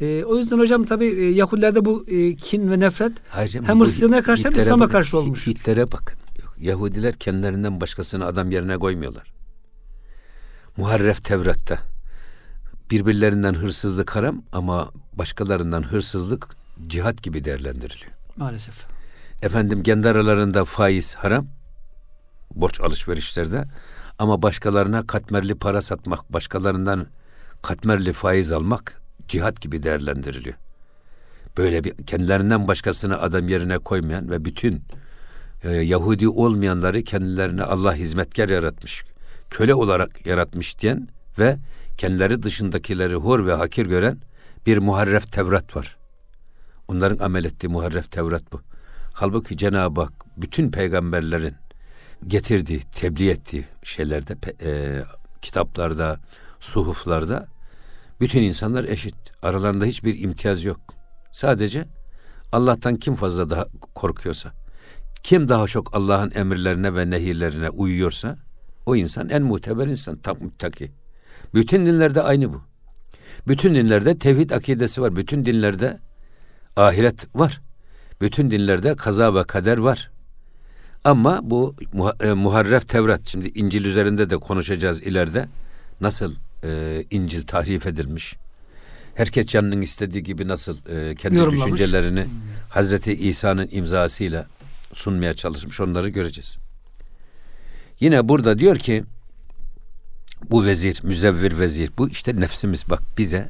[0.00, 4.22] E, o yüzden hocam tabi e, Yahudilerde bu e, kin ve nefret Hayır, hem Hristiyanlara
[4.22, 5.46] karşı hem İslam'a karşı olmuş.
[5.46, 6.18] Hitlere bakın.
[6.60, 9.32] Yahudiler kendilerinden başkasını adam yerine koymuyorlar.
[10.76, 11.78] Muharref Tevrat'ta
[12.90, 16.48] birbirlerinden hırsızlık haram ama başkalarından hırsızlık
[16.86, 18.12] cihat gibi değerlendiriliyor.
[18.36, 18.74] Maalesef.
[19.42, 21.46] Efendim kendi aralarında faiz haram.
[22.54, 23.64] Borç alışverişlerde
[24.18, 27.06] ama başkalarına katmerli para satmak, başkalarından
[27.62, 30.56] katmerli faiz almak cihat gibi değerlendiriliyor.
[31.56, 34.82] Böyle bir kendilerinden başkasını adam yerine koymayan ve bütün
[35.64, 39.04] e, Yahudi olmayanları kendilerine Allah hizmetkar yaratmış,
[39.50, 41.08] köle olarak yaratmış diyen
[41.38, 41.56] ve
[41.98, 44.18] kendileri dışındakileri hor ve hakir gören
[44.66, 45.96] bir muharref Tevrat var.
[46.88, 48.60] Onların amel ettiği muharref Tevrat bu.
[49.12, 51.54] Halbuki Cenab-ı Hak bütün peygamberlerin
[52.26, 55.02] getirdiği, tebliğ ettiği şeylerde, e,
[55.42, 56.20] kitaplarda,
[56.60, 57.46] suhuflarda
[58.20, 59.14] bütün insanlar eşit.
[59.42, 60.80] Aralarında hiçbir imtiyaz yok.
[61.32, 61.84] Sadece
[62.52, 64.52] Allah'tan kim fazla daha korkuyorsa,
[65.22, 68.36] kim daha çok Allah'ın emirlerine ve nehirlerine uyuyorsa,
[68.86, 70.92] o insan en muteber insan, tam muttaki.
[71.54, 72.62] Bütün dinlerde aynı bu.
[73.48, 75.16] Bütün dinlerde tevhid akidesi var.
[75.16, 75.98] Bütün dinlerde
[76.76, 77.60] ahiret var.
[78.20, 80.10] Bütün dinlerde kaza ve kader var.
[81.04, 81.74] Ama bu
[82.20, 85.48] e, muharref Tevrat şimdi İncil üzerinde de konuşacağız ileride.
[86.00, 86.34] Nasıl
[86.64, 88.36] e, İncil tahrif edilmiş?
[89.14, 92.30] Herkes canının istediği gibi nasıl e, kendi düşüncelerini hmm.
[92.68, 94.46] Hazreti İsa'nın imzasıyla
[94.92, 96.56] sunmaya çalışmış onları göreceğiz.
[98.00, 99.04] Yine burada diyor ki
[100.50, 103.48] bu vezir, müzevvir vezir bu işte nefsimiz bak bize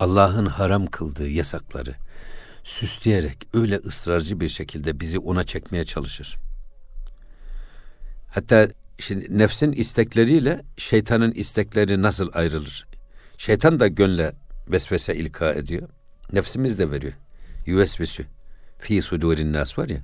[0.00, 1.94] Allah'ın haram kıldığı yasakları
[2.64, 6.36] süsleyerek öyle ısrarcı bir şekilde bizi ona çekmeye çalışır.
[8.34, 8.68] Hatta
[8.98, 12.86] şimdi nefsin istekleriyle şeytanın istekleri nasıl ayrılır?
[13.38, 14.32] Şeytan da gönle
[14.68, 15.88] vesvese ilka ediyor.
[16.32, 17.12] Nefsimiz de veriyor.
[17.66, 18.26] Yüvesvesü.
[18.78, 19.98] Fi sudurin nas var ya.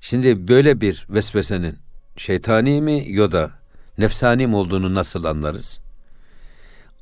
[0.00, 1.78] Şimdi böyle bir vesvesenin
[2.16, 3.50] şeytani mi ya da
[3.98, 5.80] nefsani mi olduğunu nasıl anlarız?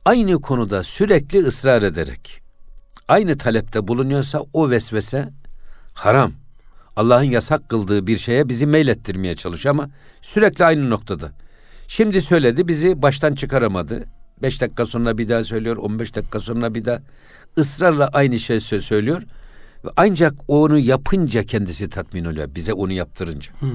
[0.04, 2.40] Aynı konuda sürekli ısrar ederek
[3.08, 5.28] aynı talepte bulunuyorsa o vesvese
[5.94, 6.32] haram.
[6.96, 11.32] Allah'ın yasak kıldığı bir şeye bizi meylettirmeye çalışıyor ama sürekli aynı noktada.
[11.88, 14.04] Şimdi söyledi bizi baştan çıkaramadı.
[14.42, 16.98] Beş dakika sonra bir daha söylüyor, on beş dakika sonra bir daha
[17.58, 19.22] ısrarla aynı şey söylüyor.
[19.96, 22.54] Ancak onu yapınca kendisi tatmin oluyor.
[22.54, 23.52] Bize onu yaptırınca.
[23.60, 23.70] Hmm.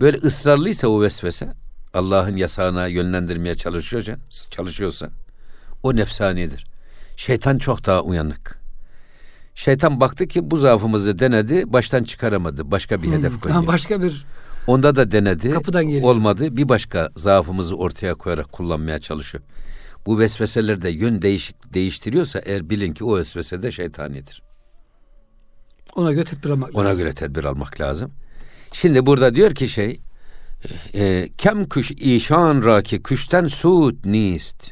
[0.00, 1.52] Böyle ısrarlıysa o vesvese
[1.94, 4.16] Allah'ın yasağına yönlendirmeye çalışıyorsa,
[4.50, 5.10] çalışıyorsa
[5.82, 6.66] o nefsanidir.
[7.16, 8.57] Şeytan çok daha uyanık.
[9.58, 12.70] Şeytan baktı ki bu zaafımızı denedi, baştan çıkaramadı.
[12.70, 13.66] Başka bir hmm, hedef koydu.
[13.66, 14.26] Başka bir
[14.66, 15.50] Onda da denedi.
[15.50, 16.04] Kapıdan geliyor.
[16.04, 16.56] Olmadı.
[16.56, 19.44] Bir başka zaafımızı ortaya koyarak kullanmaya çalışıyor.
[20.06, 24.42] Bu vesveseler de yön değişik değiştiriyorsa eğer bilin ki o vesvese de şeytanidir.
[25.96, 26.98] Ona göre tedbir almak Ona lazım.
[26.98, 28.12] göre tedbir almak lazım.
[28.72, 30.00] Şimdi burada diyor ki şey
[30.94, 34.70] e, kem kuş işan ra ki kuşten suud nist.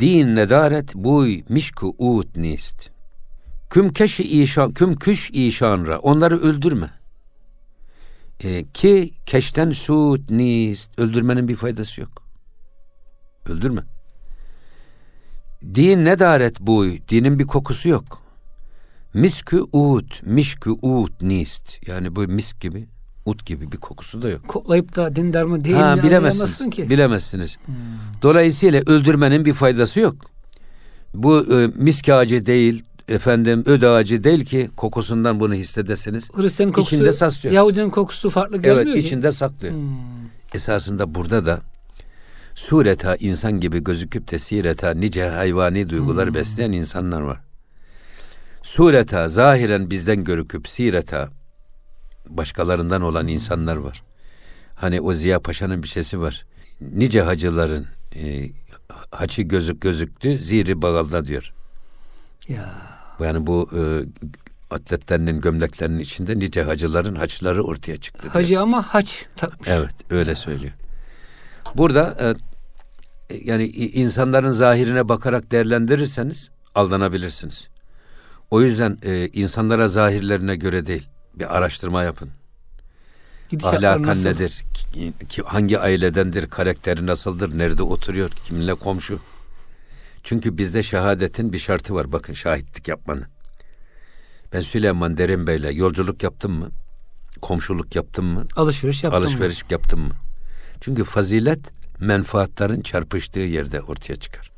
[0.00, 2.93] Din nedaret buy mişku ut nist.
[3.74, 5.98] Kümkeş işan, kümküş işanra.
[5.98, 6.90] Onları öldürme.
[8.40, 10.98] E, ki keşten suud nist.
[10.98, 12.22] Öldürmenin bir faydası yok.
[13.48, 13.82] Öldürme.
[15.74, 16.98] Din ne daret buy.
[17.08, 18.22] Dinin bir kokusu yok.
[19.14, 21.88] Miskü ud, mişkü ud nist.
[21.88, 22.86] Yani bu misk gibi.
[23.26, 24.48] Ut gibi bir kokusu da yok.
[24.48, 26.70] Koklayıp da dindar mı değil ha, mi bilemezsiniz.
[26.70, 26.90] ki.
[26.90, 27.58] Bilemezsiniz.
[27.66, 27.74] Hmm.
[28.22, 30.16] Dolayısıyla öldürmenin bir faydası yok.
[31.14, 36.30] Bu e, misk ağacı değil, efendim öd ağacı değil ki kokusundan bunu hissedesiniz.
[36.34, 37.54] Hristiyan kokusu, İçinde saslıyor.
[37.54, 39.00] Yahudinin kokusu farklı gelmiyor Evet, ki.
[39.06, 39.74] içinde saklıyor.
[39.74, 39.90] Hmm.
[40.54, 41.60] Esasında burada da
[42.54, 46.34] sureta insan gibi gözüküp de sireta nice hayvani duygular Hmm.
[46.34, 47.40] besleyen insanlar var.
[48.62, 51.28] Sureta zahiren bizden görüküp sireta
[52.28, 54.02] başkalarından olan insanlar var.
[54.74, 56.46] Hani o Ziya Paşa'nın bir şeysi var.
[56.80, 57.86] Nice hacıların
[58.16, 58.48] e,
[59.10, 61.52] haçı gözük gözüktü ziri bağalda diyor.
[62.48, 62.74] Ya
[63.20, 63.80] Yani bu e,
[64.74, 68.22] atletlerinin gömleklerinin içinde nice hacıların haçları ortaya çıktı.
[68.22, 68.32] diyor.
[68.32, 69.68] hacı ama haç takmış.
[69.68, 70.72] Evet öyle söylüyor.
[71.74, 77.68] Burada e, yani insanların zahirine bakarak değerlendirirseniz aldanabilirsiniz.
[78.50, 82.30] O yüzden e, insanlara zahirlerine göre değil bir araştırma yapın.
[83.48, 84.28] Gidişatları Ahlakan nasıl?
[84.28, 84.64] nedir?
[85.44, 86.46] Hangi ailedendir?
[86.50, 87.58] Karakteri nasıldır?
[87.58, 88.30] Nerede oturuyor?
[88.30, 89.18] Kiminle komşu?
[90.24, 92.12] Çünkü bizde şehadetin bir şartı var.
[92.12, 93.26] Bakın şahitlik yapmanın.
[94.52, 96.70] Ben Süleyman Derin Bey'le yolculuk yaptım mı?
[97.42, 98.46] Komşuluk yaptım mı?
[98.56, 99.26] Alışveriş yaptın mı?
[99.26, 100.14] alışveriş yaptın mı?
[100.80, 101.60] Çünkü fazilet
[102.00, 104.50] menfaatların çarpıştığı yerde ortaya çıkar.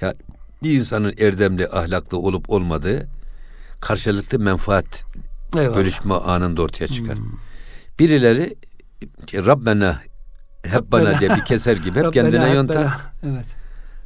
[0.00, 0.14] Ya
[0.62, 3.08] bir insanın erdemli, ahlaklı olup olmadığı
[3.80, 5.04] karşılıklı menfaat
[5.56, 5.76] Eyvallah.
[5.76, 7.16] bölüşme anında ortaya çıkar.
[7.16, 7.32] Hmm.
[7.98, 8.56] Birileri
[9.34, 10.02] Rabbena
[10.66, 13.00] hep bana diye bir keser gibi hep kendine bela.
[13.22, 13.63] Evet.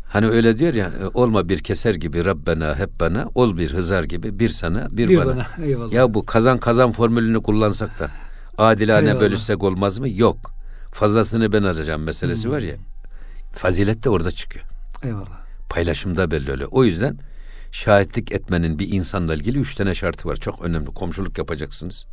[0.08, 4.04] Hani öyle diyor ya e, olma bir keser gibi Rabbena hep bana ol bir hızar
[4.04, 5.26] gibi bir sana bir, Bir bana.
[5.26, 5.46] bana.
[5.66, 5.92] Eyvallah.
[5.92, 8.10] Ya bu kazan kazan formülünü kullansak da
[8.58, 9.20] adilane Eyvallah.
[9.20, 10.08] bölüşsek olmaz mı?
[10.08, 10.52] Yok.
[10.92, 12.52] Fazlasını ben alacağım meselesi Hmm.
[12.52, 12.76] var ya.
[13.52, 14.64] Fazilet de orada çıkıyor.
[15.04, 15.38] Eyvallah.
[15.70, 16.68] Paylaşımda belli oluyor.
[16.72, 17.18] O yüzden
[17.72, 20.36] şahitlik etmenin bir insanla ilgili üç tane şartı var.
[20.36, 20.86] Çok önemli.
[20.86, 22.06] Komşuluk yapacaksınız.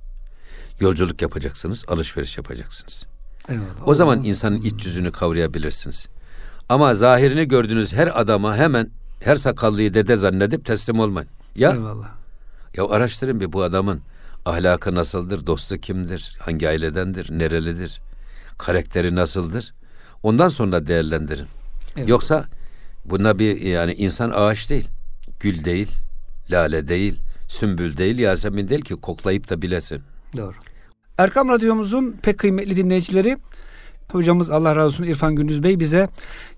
[0.80, 1.86] Yolculuk yapacaksınız.
[1.88, 3.06] Alışveriş yapacaksınız.
[3.50, 3.88] Eyvallah.
[3.88, 6.08] O zaman insanın iç yüzünü kavrayabilirsiniz.
[6.70, 11.30] Ama zahirini gördüğünüz her adama hemen her sakallıyı dede zannedip teslim olmayın.
[11.56, 12.10] Ya Eyvallah.
[12.78, 14.02] ya araştırın bir bu adamın
[14.46, 18.02] ahlakı nasıldır, dostu kimdir, hangi ailedendir, nerelidir,
[18.58, 19.74] karakteri nasıldır.
[20.24, 21.48] Ondan sonra değerlendirin.
[21.98, 22.10] Evet.
[22.10, 22.46] Yoksa
[23.06, 24.88] buna bir yani insan ağaç değil,
[25.40, 25.88] gül değil,
[26.52, 27.16] lale değil,
[27.48, 30.02] sümbül değil, yasemin değil ki koklayıp da bilesin.
[30.38, 30.56] Doğru.
[31.18, 33.38] Erkam Radyomuzun pek kıymetli dinleyicileri
[34.12, 36.10] hocamız Allah razı olsun İrfan Gündüz Bey bize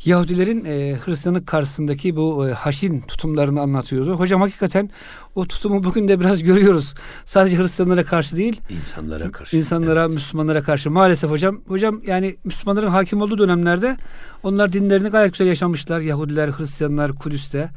[0.06, 4.14] Yahudilerin e, Hristiyanlık karşısındaki bu e, haşin tutumlarını anlatıyordu.
[4.14, 4.90] Hocam hakikaten
[5.36, 6.94] o tutumu bugün de biraz görüyoruz.
[7.26, 9.58] Sadece Hristiyanlara karşı değil, İnsanlara karşı.
[9.58, 10.14] insanlara, Evet.
[10.14, 10.92] Müslümanlara karşı.
[10.92, 13.98] Maalesef hocam, hocam yani Müslümanların hakim olduğu dönemlerde
[14.44, 16.00] onlar dinlerini gayet güzel yaşamışlar.
[16.00, 17.70] Yahudiler, Hristiyanlar, Kudüs'te.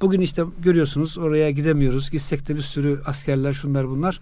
[0.00, 2.10] Bugün işte görüyorsunuz oraya gidemiyoruz.
[2.10, 4.20] Gitsek de bir sürü askerler şunlar bunlar.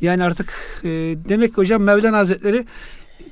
[0.00, 0.52] Yani artık
[0.84, 0.88] e,
[1.28, 2.66] demek ki hocam Mevlana Hazretleri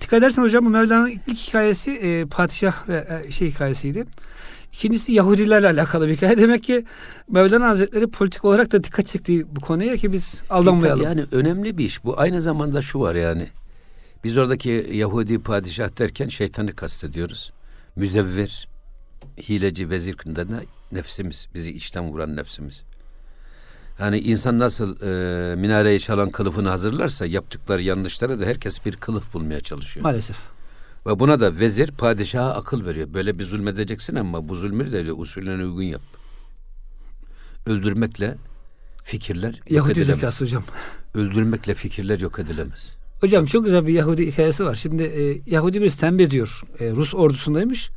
[0.01, 4.07] dikkat edersen hocam bu Mevlana'nın ilk hikayesi e, padişah ve e, şey hikayesiydi.
[4.73, 6.39] İkincisi Yahudilerle alakalı bir hikaye.
[6.39, 6.85] Demek ki
[7.31, 11.03] Mevlana Hazretleri politik olarak da dikkat çektiği bu konuya ki biz aldanmayalım.
[11.03, 12.05] Yani önemli bir iş.
[12.05, 13.49] Bu aynı zamanda şu var yani.
[14.25, 17.53] Biz oradaki Yahudi padişah derken şeytanı kastediyoruz.
[17.97, 18.69] Müzevver,
[19.49, 21.49] hileci, vezir kındana nefsimiz.
[21.55, 22.83] Bizi içten vuran nefsimiz.
[23.99, 29.61] Yani insan nasıl e, minareyi çalan kılıfını hazırlarsa yaptıkları yanlışlara da herkes bir kılıf bulmaya
[29.61, 30.05] çalışıyor.
[30.05, 30.37] Maalesef.
[31.07, 33.09] Ve buna da vezir padişaha akıl veriyor.
[33.15, 36.03] Böyle bir zulmedeceksin ama bu zulmü de usulüne uygun yap.
[37.67, 38.37] Öldürmekle
[39.05, 40.21] fikirler yok Yahudi edilemez.
[40.21, 40.65] zekası hocam.
[41.15, 42.97] Öldürmekle fikirler yok edilemez.
[43.21, 44.75] Hocam çok güzel bir Yahudi hikayesi var.
[44.75, 46.63] Şimdi e, Yahudi bir tembih ediyor.
[46.81, 47.91] E, Rus ordusundaymış.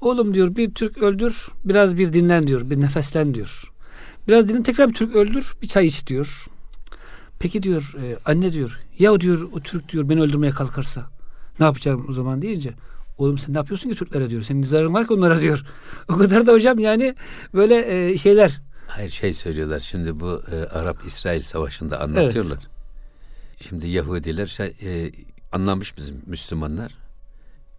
[0.00, 3.71] Oğlum diyor bir Türk öldür, biraz bir dinlen diyor, bir nefeslen diyor.
[4.28, 6.46] Biraz dinlen tekrar bir Türk öldür, bir çay iç diyor.
[7.38, 11.10] Peki diyor e, anne diyor, ya diyor o Türk diyor beni öldürmeye kalkarsa
[11.60, 12.74] ne yapacağım o zaman deyince
[13.18, 14.42] Oğlum sen ne yapıyorsun ki Türklere diyor.
[14.42, 15.64] Senin zararın var ki onlara diyor.
[16.08, 17.14] O kadar da hocam yani
[17.54, 18.60] böyle e, şeyler.
[18.88, 22.58] Hayır şey söylüyorlar şimdi bu e, Arap-İsrail savaşında anlatıyorlar.
[23.68, 25.10] Şimdi Yahudiler şey, e,
[25.52, 26.94] anlamış bizim Müslümanlar.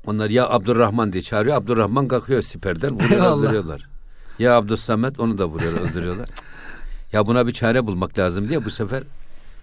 [0.06, 1.56] Onlar ya Abdurrahman diye çağırıyor.
[1.56, 3.92] Abdurrahman kalkıyor siperden vuruyor Eyvallah.
[4.39, 6.29] Ya Abdüssamet onu da vuruyor öldürüyorlar.
[7.13, 9.03] ya buna bir çare bulmak lazım diye bu sefer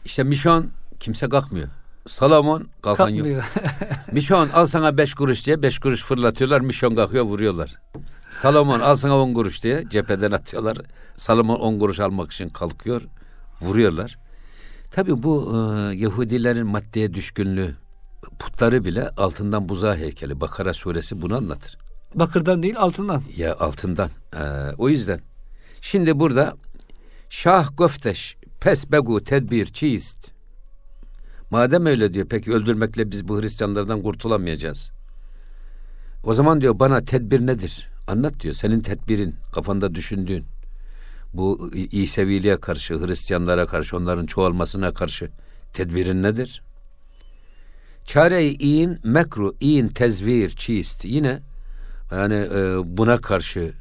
[0.04, 1.68] işte Mişon kimse kalkmıyor.
[2.06, 3.26] Salomon kalkan yok.
[3.26, 3.44] Kalkmıyor.
[4.12, 6.60] Mişon al sana beş kuruş diye beş kuruş fırlatıyorlar.
[6.60, 7.78] Mişon kalkıyor vuruyorlar.
[8.30, 10.78] Salomon al sana on kuruş diye cepheden atıyorlar.
[11.16, 13.02] Salomon on kuruş almak için kalkıyor.
[13.60, 14.18] Vuruyorlar.
[14.90, 17.74] Tabii bu e, Yahudilerin maddeye düşkünlüğü
[18.38, 20.40] putları bile altından buzağı heykeli.
[20.40, 21.78] Bakara suresi bunu anlatır.
[22.14, 23.22] Bakırdan değil altından.
[23.36, 24.10] Ya altından.
[24.36, 24.42] E,
[24.78, 25.20] o yüzden.
[25.80, 26.56] Şimdi burada
[27.30, 30.30] Şah Göfteş pes begu tedbir çiist.
[31.50, 34.90] Madem öyle diyor peki öldürmekle biz bu Hristiyanlardan kurtulamayacağız.
[36.24, 37.88] O zaman diyor bana tedbir nedir?
[38.06, 38.54] Anlat diyor.
[38.54, 40.44] Senin tedbirin, kafanda düşündüğün
[41.34, 45.30] bu İseviliğe karşı, Hristiyanlara karşı, onların çoğalmasına karşı
[45.72, 46.62] tedbirin nedir?
[48.04, 51.04] Çare-i in mekru in tezvir çiist.
[51.04, 51.42] Yine
[52.10, 53.72] yani e, buna karşı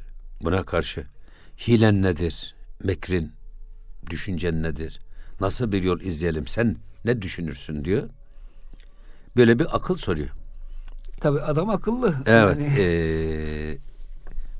[0.42, 1.06] buna karşı
[1.68, 2.54] hilen nedir?
[2.84, 3.32] Mekrin
[4.10, 5.00] düşüncen nedir?
[5.40, 6.46] Nasıl bir yol izleyelim?
[6.46, 8.08] Sen ne düşünürsün diyor.
[9.36, 10.28] Böyle bir akıl soruyor.
[11.20, 12.14] Tabi adam akıllı.
[12.26, 12.58] Evet.
[12.60, 12.78] Yani.
[12.78, 13.78] eee,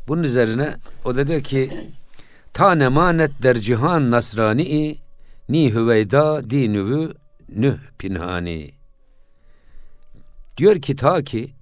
[0.09, 1.71] bunun üzerine o da diyor ki
[2.53, 4.99] ta nemanet der cihan nasrani
[5.49, 7.15] ni hüveyda dinüvü
[7.49, 8.71] nüh pinhani.
[10.57, 11.55] Diyor ki ta ki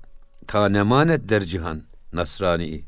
[0.47, 2.85] ta nemanet der cihan nasrani.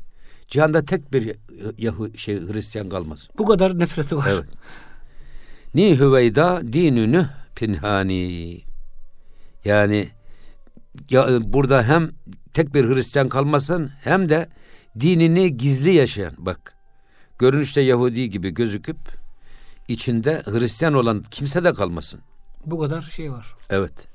[0.47, 1.35] Cihanda tek bir
[1.77, 3.27] Yahu şey Hristiyan kalmaz.
[3.37, 4.27] Bu kadar nefreti var.
[4.29, 4.45] Evet.
[5.75, 8.61] Ni hüveyda dinünü pinhani.
[9.65, 10.09] Yani
[11.09, 12.11] ya, burada hem
[12.53, 14.49] tek bir Hristiyan kalmasın hem de
[14.99, 16.75] dinini gizli yaşayan bak
[17.39, 18.97] görünüşte Yahudi gibi gözüküp
[19.87, 22.21] içinde Hristiyan olan kimse de kalmasın.
[22.65, 23.55] Bu kadar şey var.
[23.69, 24.07] Evet.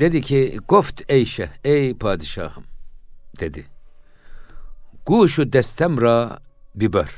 [0.00, 2.64] Dedi ki goft eyşe ey padişahım
[3.40, 3.71] dedi.
[5.06, 6.38] Guşu destemra
[6.74, 7.10] biber.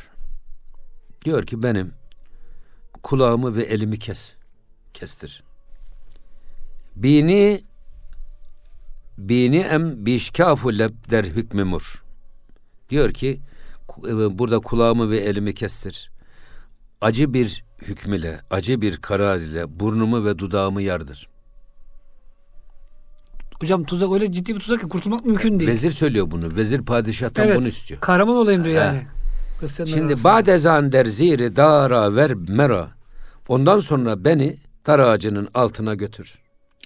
[1.24, 1.92] Diyor ki benim
[3.02, 4.34] kulağımı ve elimi kes.
[4.94, 5.44] Kestir.
[6.96, 7.62] Bini
[9.18, 12.02] bini em bişkafu leb der hükmümür.
[12.90, 13.40] Diyor ki
[13.88, 16.10] ku- burada kulağımı ve elimi kestir.
[17.00, 21.28] Acı bir hükm ile, acı bir karar ile burnumu ve dudağımı yardır.
[23.64, 25.70] Hocam tuzak öyle ciddi bir tuzak ki kurtulmak mümkün değil.
[25.70, 26.56] Vezir söylüyor bunu.
[26.56, 27.56] Vezir padişahtan evet.
[27.56, 28.00] bunu istiyor.
[28.00, 28.86] Kahraman olayım diyor He.
[28.86, 29.06] yani.
[29.60, 32.90] Hristiyanlar Şimdi badezan der ziri dara ver mera.
[33.48, 36.38] Ondan sonra beni dar ağacının altına götür.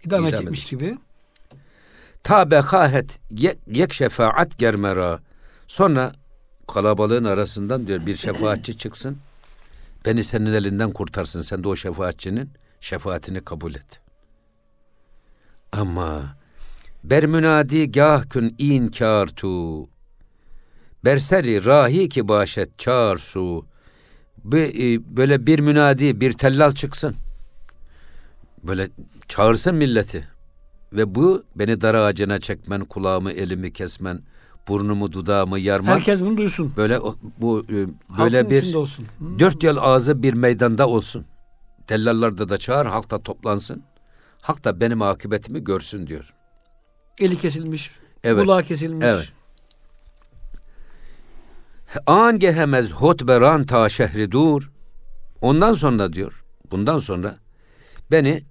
[0.04, 0.70] idam idam edecek.
[0.70, 0.98] gibi.
[2.22, 5.20] Ta bekahet yek, yek şefaat germera.
[5.66, 6.12] Sonra
[6.68, 9.18] kalabalığın arasından diyor bir şefaatçi çıksın.
[10.04, 11.42] Beni senin elinden kurtarsın.
[11.42, 14.00] Sen de o şefaatçinin şefaatini kabul et.
[15.72, 16.38] Ama
[17.04, 19.84] bermünadi gah kün inkar tu.
[21.04, 23.66] Berseri rahi ki başet çağır su.
[24.54, 27.16] E, Böyle bir münadi, bir tellal çıksın.
[28.62, 28.88] Böyle
[29.28, 30.28] çağırsın milleti.
[30.92, 34.20] Ve bu beni dar ağacına çekmen, kulağımı, elimi kesmen,
[34.68, 35.92] burnumu, dudağımı yarman.
[35.96, 36.72] Herkes bunu duysun.
[36.76, 36.98] Böyle
[37.40, 37.74] bu e,
[38.08, 39.06] Halkın böyle bir içinde olsun.
[39.18, 39.38] Hı.
[39.38, 41.26] dört yıl ağzı bir meydanda olsun.
[41.86, 43.82] Tellallarda da çağır, halk da toplansın.
[44.40, 46.34] Halk da benim akıbetimi görsün diyor.
[47.20, 47.90] Eli kesilmiş.
[48.24, 48.44] Evet.
[48.44, 49.04] Kulağı kesilmiş.
[49.06, 49.32] Evet.
[52.06, 54.70] An gehemez hotberan ta şehri dur.
[55.40, 57.36] Ondan sonra diyor, bundan sonra
[58.10, 58.42] beni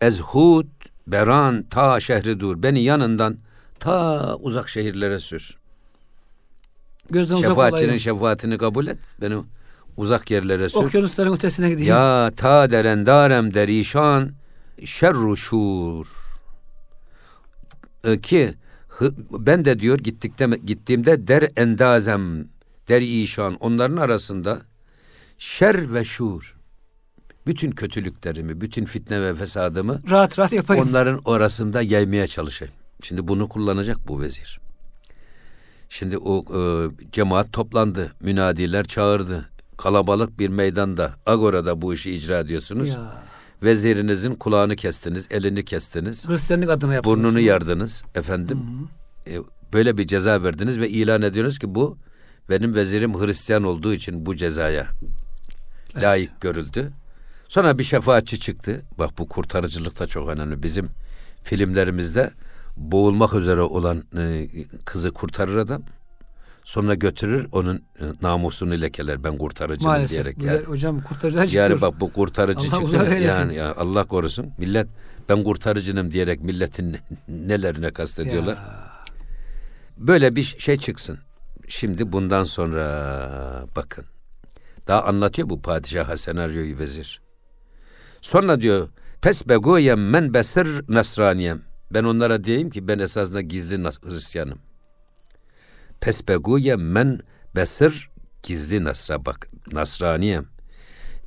[0.00, 0.66] ezhud
[1.06, 2.62] beran ta şehri dur.
[2.62, 3.38] Beni yanından
[3.80, 5.56] ta uzak şehirlere sür.
[7.10, 8.98] Gözden Şefaatçinin şefaatini kabul et.
[9.20, 9.36] Beni
[9.96, 10.78] uzak yerlere sür.
[10.78, 11.90] Okyanusların ötesine gideyim.
[11.90, 14.30] Ya ta derendarem derişan
[14.84, 16.06] şerru şur.
[18.04, 18.54] Ee, Ki
[19.30, 22.48] ben de diyor gittikte gittiğimde der endazem
[22.88, 24.60] der işan onların arasında
[25.38, 26.56] şer ve şur.
[27.46, 30.88] Bütün kötülüklerimi, bütün fitne ve fesadımı Rahat rahat yapayım.
[30.88, 32.74] onların arasında yaymaya çalışayım.
[33.02, 34.60] Şimdi bunu kullanacak bu vezir.
[35.88, 36.60] Şimdi o e,
[37.12, 39.48] cemaat toplandı, münadiler çağırdı.
[39.76, 42.88] Kalabalık bir meydanda, agorada bu işi icra ediyorsunuz.
[42.88, 43.22] Ya.
[43.62, 47.16] Vezirinizin kulağını kestiniz, elini kestiniz, Hristiyanlık adına yaptınız.
[47.16, 48.58] burnunu yardınız efendim.
[49.26, 49.38] E,
[49.72, 51.98] böyle bir ceza verdiniz ve ilan ediyorsunuz ki bu
[52.50, 54.86] benim vezirim Hristiyan olduğu için bu cezaya
[55.96, 56.92] layık görüldü.
[57.48, 58.82] Sonra bir şefaatçi çıktı.
[58.98, 60.62] Bak bu kurtarıcılık da çok önemli.
[60.62, 60.88] Bizim
[61.42, 62.30] filmlerimizde
[62.76, 64.48] boğulmak üzere olan e,
[64.84, 65.82] kızı kurtarır adam.
[66.64, 69.24] Sonra götürür onun e, namusunu lekeler.
[69.24, 70.10] Ben kurtarıcıyım Maalesef.
[70.10, 70.38] diyerek.
[70.38, 71.70] Böyle Yani, hocam kurtarıcılar çıkıyor.
[71.70, 73.28] yani bak bu kurtarıcı Allah eylesin.
[73.40, 74.46] Yani ya Allah korusun.
[74.58, 74.88] Millet
[75.28, 76.96] ben kurtarıcınım diyerek milletin
[77.28, 78.54] nelerine kastediyorlar.
[78.54, 78.90] Ya.
[79.96, 81.18] Böyle bir şey çıksın.
[81.68, 84.04] Şimdi bundan sonra bakın.
[84.88, 87.20] Daha anlatıyor bu padişaha senaryoyu vezir.
[88.20, 88.88] Sonra diyor
[89.22, 91.62] pes begoyem men besir nasraniyem.
[91.94, 94.58] Ben onlara diyeyim ki ben esasında gizli Hristiyanım.
[96.00, 97.20] Pes begoyem men
[97.56, 98.10] besir
[98.42, 100.46] gizli Nasra bak Nasraniyem.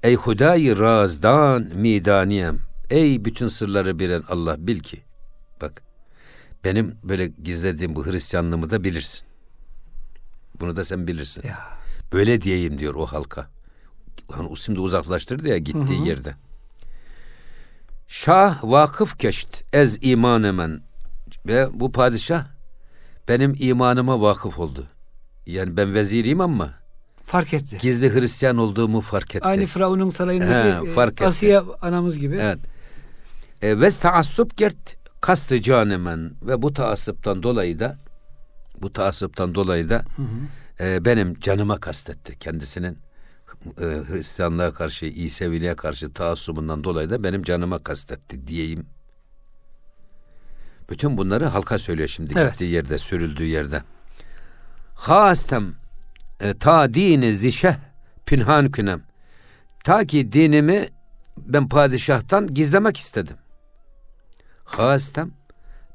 [0.04, 2.60] Ey Hudayı razdan midaniyem.
[2.90, 5.04] Ey bütün sırları bilen Allah bil ki.
[5.62, 5.84] Bak
[6.64, 9.28] benim böyle gizlediğim bu Hristiyanlığımı da bilirsin.
[10.60, 11.48] Bunu da sen bilirsin.
[11.48, 11.60] Ya.
[12.14, 13.50] Böyle diyeyim diyor o halka.
[14.32, 16.36] Hani o şimdi uzaklaştırdı ya gittiği yerde.
[18.08, 20.82] Şah vakıf keşt ez iman emen
[21.46, 22.53] ve bu padişah
[23.28, 24.88] benim imanıma vakıf oldu.
[25.46, 26.74] Yani ben veziriyim ama
[27.24, 27.78] Fark etti.
[27.82, 29.46] gizli Hristiyan olduğumu fark etti.
[29.46, 31.26] Aynı Firavun'un sarayındaki He, e, fark etti.
[31.26, 32.38] Asiye anamız gibi.
[32.42, 32.60] Evet.
[33.62, 37.98] E, ve taassup gert kastı canemen ve bu taassuptan dolayı da
[38.82, 40.04] bu taassuptan dolayı da
[40.80, 42.98] e, benim canıma kastetti kendisinin
[43.66, 48.86] e, Hristiyanlığa karşı, İseviliğe karşı taassubundan dolayı da benim canıma kastetti diyeyim.
[50.90, 52.52] Bütün bunları halka söylüyor şimdi Evet.
[52.52, 53.84] gittiği yerde, sürüldüğü yerde.
[54.96, 55.76] Hastem
[56.40, 57.76] e, ta dini zişeh
[58.26, 59.04] pinhan künem.
[59.84, 60.88] Ta ki dinimi
[61.38, 63.36] ben padişahtan gizlemek istedim.
[64.64, 65.32] Hastem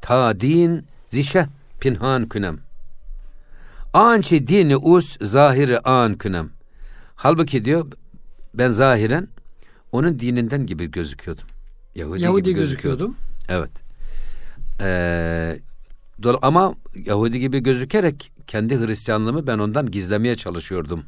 [0.01, 1.46] ta din zişeh
[1.81, 2.61] pinhan künem.
[3.92, 6.51] Ançi dini us zahiri an künem.
[7.14, 7.87] Halbuki diyor
[8.55, 9.29] ben zahiren
[9.92, 11.44] onun dininden gibi gözüküyordum.
[11.94, 13.16] Yahudi, Yahudi gibi gözüküyordum.
[13.16, 13.68] gözüküyordum.
[13.68, 13.88] Evet.
[14.80, 15.58] Ee,
[16.42, 21.04] ama Yahudi gibi gözükerek kendi Hristiyanlığımı ben ondan gizlemeye çalışıyordum.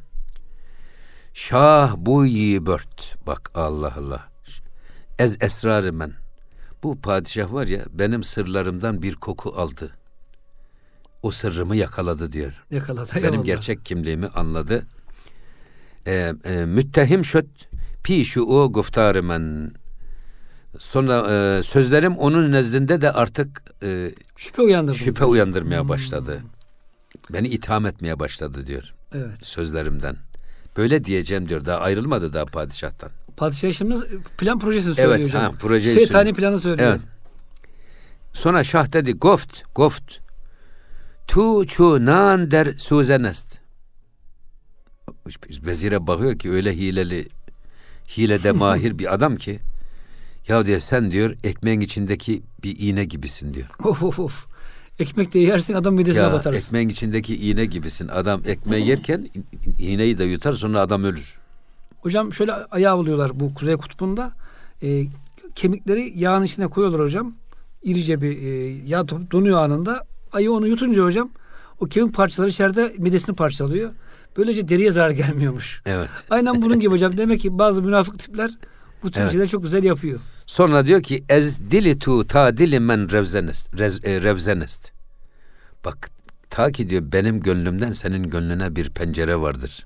[1.33, 3.15] Şah bu yibört.
[3.27, 4.29] Bak Allah Allah.
[5.19, 6.13] Ez esrarı men.
[6.83, 9.91] Bu padişah var ya benim sırlarımdan bir koku aldı.
[11.23, 12.63] O sırrımı yakaladı diyor.
[12.71, 13.11] Yakaladı.
[13.15, 13.45] Benim eyvallah.
[13.45, 14.87] gerçek kimliğimi anladı.
[16.07, 17.47] Ee, e, müttehim şöt
[18.03, 19.71] pi şu o guftarı men.
[20.79, 24.97] Sonra e, sözlerim onun nezdinde de artık e, Şüphe uyandırdı.
[24.97, 26.41] şüphe uyandırmaya başladı.
[27.33, 29.45] Beni itham etmeye başladı diyor Evet.
[29.45, 30.17] sözlerimden.
[30.77, 31.65] Böyle diyeceğim diyor.
[31.65, 33.09] Daha ayrılmadı daha padişahtan.
[33.37, 34.05] Padişahımız
[34.37, 35.41] plan projesini söylüyor Evet, hocam.
[35.43, 36.35] ha, projeyi Şeytani söylüyor.
[36.35, 36.89] planı söylüyor.
[36.89, 37.01] Evet.
[38.33, 40.13] Sonra şah dedi goft goft
[41.27, 43.59] tu çu nan der suzenest.
[45.65, 47.27] Vezire bakıyor ki öyle hileli
[48.17, 49.59] hilede mahir bir adam ki
[50.47, 53.67] ya diyor sen diyor ekmeğin içindeki bir iğne gibisin diyor.
[53.83, 54.45] Of of of.
[54.99, 56.57] Ekmek de yersin adam midesine Ya batarsın.
[56.67, 58.07] ekmeğin içindeki iğne gibisin.
[58.07, 59.29] Adam ekmeği yerken
[59.79, 61.35] iğneyi de yutar sonra adam ölür.
[61.99, 64.31] Hocam şöyle ayağı buluyorlar bu kuzey kutbunda.
[64.83, 65.05] E,
[65.55, 67.35] kemikleri yağın içine koyuyorlar hocam.
[67.83, 68.49] İrice bir e,
[68.85, 70.05] yağ donuyor anında.
[70.31, 71.29] Ayı onu yutunca hocam
[71.79, 73.91] o kemik parçaları içeride midesini parçalıyor.
[74.37, 75.81] Böylece deriye zarar gelmiyormuş.
[75.85, 76.09] Evet.
[76.29, 77.13] Aynen bunun gibi hocam.
[77.17, 78.51] Demek ki bazı münafık tipler
[79.03, 79.31] bu tür Evet.
[79.31, 80.19] şeyleri çok güzel yapıyor.
[80.45, 83.79] Sonra diyor ki ez dili tu ta dili men revzenest.
[83.79, 84.91] Rez, e, revzenest.
[85.85, 86.09] Bak
[86.49, 89.85] ta ki diyor benim gönlümden senin gönlüne bir pencere vardır.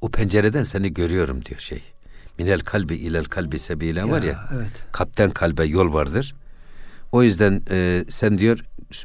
[0.00, 1.82] O pencereden seni görüyorum diyor şey.
[2.38, 4.48] Minel kalbi ilel kalbi sebile var ya.
[4.56, 4.84] Evet.
[4.92, 6.34] Kalpten kalbe yol vardır.
[7.12, 8.58] O yüzden e, sen diyor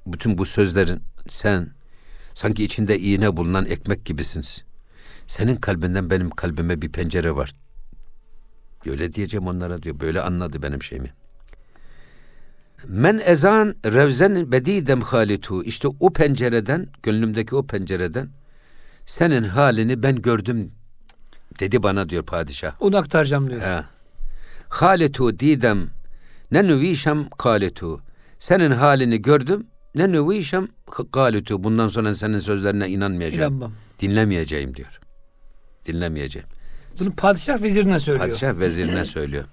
[0.07, 1.69] bütün bu sözlerin sen
[2.33, 4.63] sanki içinde iğne bulunan ekmek gibisiniz.
[5.27, 7.53] Senin kalbinden benim kalbime bir pencere var.
[8.91, 9.99] Öyle diyeceğim onlara diyor.
[9.99, 11.13] Böyle anladı benim şeyimi.
[12.87, 15.63] Men ezan revzen bedidem halitu.
[15.63, 18.29] İşte o pencereden, gönlümdeki o pencereden
[19.05, 20.71] senin halini ben gördüm
[21.59, 22.73] dedi bana diyor padişah.
[22.79, 23.61] Onu aktaracağım diyor.
[23.61, 23.85] Ha.
[24.69, 25.89] Haletu didem
[26.51, 28.01] ne nüvişem kaletu.
[28.39, 29.67] Senin halini gördüm.
[29.95, 30.67] Ne nüvişem
[31.11, 31.63] kaletu.
[31.63, 33.53] Bundan sonra senin sözlerine inanmayacağım.
[33.53, 33.73] İnanmam.
[33.99, 34.99] Dinlemeyeceğim diyor.
[35.85, 36.47] Dinlemeyeceğim.
[36.99, 38.29] Bunu padişah vezirine söylüyor.
[38.29, 39.45] Padişah vezirine söylüyor.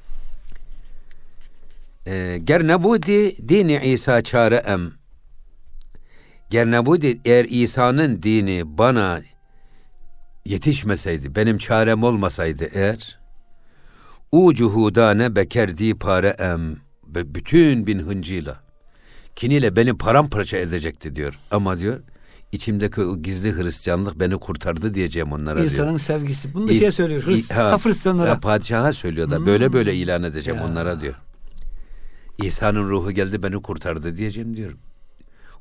[2.07, 4.93] Ee, Gernebudi dini İsa çare em.
[6.51, 9.23] Gernebudi eğer İsa'nın dini bana
[10.45, 13.19] yetişmeseydi, benim çarem olmasaydı eğer
[14.33, 16.77] u cuhudane bekerdi pare em
[17.07, 18.61] ve bütün bin hıncıyla
[19.37, 21.39] kiniyle beni paramparça edecekti diyor.
[21.51, 22.01] Ama diyor
[22.55, 25.71] içimdeki o gizli Hristiyanlık beni kurtardı diyeceğim onlara diyor.
[25.71, 26.55] İnsanın sevgisi.
[26.55, 27.23] Bunu da şey söylüyor.
[27.23, 28.29] Hırs, ha, saf Hristiyanlara.
[28.29, 30.67] ya padişaha söylüyor da böyle böyle ilan edeceğim Ya.
[30.67, 31.15] onlara diyor.
[32.43, 34.73] İsa'nın ruhu geldi beni kurtardı diyeceğim diyor.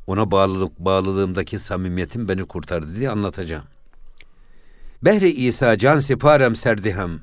[0.07, 3.63] Ona bağlılık bağlılığımdaki samimiyetim beni kurtardı diye anlatacağım.
[5.03, 7.19] Behri İsa can siparem serdihem.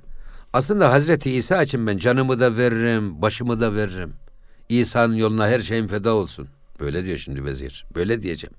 [0.52, 4.12] Aslında Hazreti İsa için ben canımı da veririm, başımı da veririm.
[4.68, 6.48] İsa'nın yoluna her şeyim feda olsun.
[6.81, 7.87] Böyle diyor şimdi vezir.
[7.94, 8.54] Böyle diyeceğim.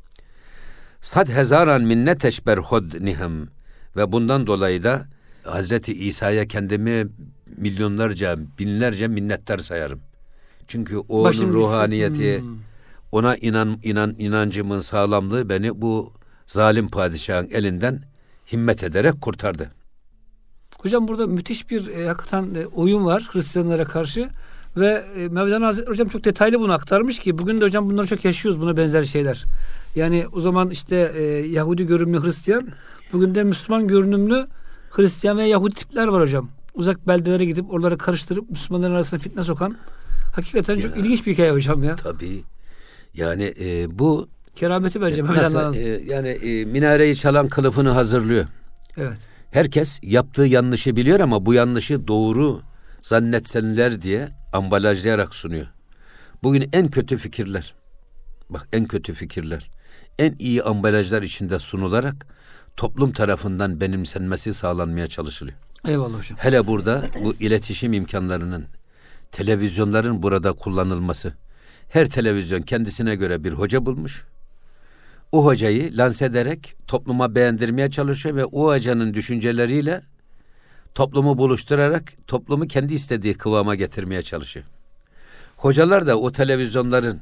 [1.01, 3.47] Sad hezaran minneteş berhod nihem.
[3.95, 5.05] Ve bundan dolayı da
[5.43, 7.07] Hazreti İsa'ya kendimi
[7.57, 9.99] milyonlarca, binlerce minnettar sayarım.
[10.67, 11.67] Çünkü o Başım onun gitsin.
[11.67, 12.57] ruhaniyeti, Hmm.
[13.11, 16.13] ona inan inan inancımın sağlamlığı beni bu
[16.45, 18.01] zalim padişahın elinden
[18.51, 19.71] himmet ederek kurtardı.
[20.81, 24.29] Hocam burada müthiş bir e, hakikaten e, oyun var Hristiyanlara karşı
[24.77, 28.25] ve e, Mevlana Hazretleri hocam çok detaylı bunu aktarmış ki bugün de hocam bunları çok
[28.25, 29.45] yaşıyoruz buna benzer şeyler.
[29.95, 32.67] Yani o zaman işte e, Yahudi görünümlü Hristiyan
[33.13, 34.47] bugün de Müslüman görünümlü
[34.91, 36.49] Hristiyan ve Yahudi tipler var hocam.
[36.73, 39.77] uzak beldelere gidip oraları karıştırıp Müslümanların arasına fitne sokan
[40.35, 40.81] hakikaten Ya.
[40.81, 41.95] çok ilginç bir hikaye hocam ya.
[41.95, 42.43] Tabii.
[43.13, 45.73] Yani e, bu Kerameti bence nasıl, Allah'ın.
[45.73, 48.45] e, yani e, minareyi çalan kılıfını hazırlıyor.
[48.97, 49.17] Evet.
[49.51, 52.59] Herkes yaptığı yanlışı biliyor ama bu yanlışı doğru
[53.01, 55.67] zannetsenler diye ambalajlayarak sunuyor.
[56.43, 57.73] Bugün en kötü fikirler,
[58.49, 59.69] bak en kötü fikirler,
[60.19, 62.27] en iyi ambalajlar içinde sunularak
[62.77, 65.57] toplum tarafından benimsenmesi sağlanmaya çalışılıyor.
[65.87, 66.37] Eyvallah hocam.
[66.41, 68.65] Hele burada bu iletişim imkanlarının,
[69.31, 71.33] televizyonların burada kullanılması.
[71.89, 74.23] Her televizyon kendisine göre bir hoca bulmuş.
[75.31, 80.01] O hocayı lanse ederek topluma beğendirmeye çalışıyor ve o hocanın düşünceleriyle
[80.95, 84.65] toplumu buluşturarak toplumu kendi istediği kıvama getirmeye çalışıyor.
[85.57, 87.19] Hocalar da o televizyonların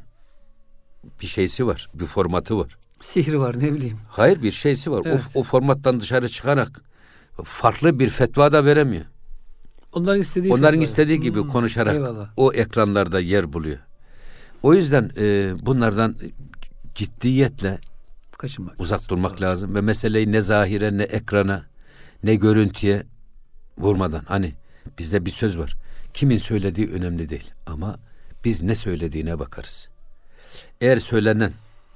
[1.22, 2.78] bir şeysi var, bir formatı var.
[3.00, 3.98] Sihir var ne bileyim.
[4.10, 5.02] Hayır bir şeysi var.
[5.06, 5.22] Evet.
[5.36, 6.82] O, o formattan dışarı çıkarak
[7.44, 9.06] farklı bir fetva da veremiyor.
[9.94, 10.84] Onların istediği Onların fetva.
[10.84, 12.30] istediği gibi Hmm, konuşarak Eyvallah.
[12.38, 13.78] o ekranlarda yer buluyor.
[14.64, 16.16] O yüzden e, bunlardan
[16.96, 17.80] ciddiyetle
[18.38, 18.80] Kaçınmak.
[18.80, 21.66] uzak durmak lazım ve meseleyi ne zahire ne ekrana
[22.24, 23.04] ne görüntüye
[23.80, 24.54] vurmadan hani
[25.00, 25.76] bizde bir söz var.
[26.14, 28.00] Kimin söylediği önemli değil ama
[28.46, 29.90] biz ne söylediğine bakarız.
[30.82, 31.54] Eğer söylenen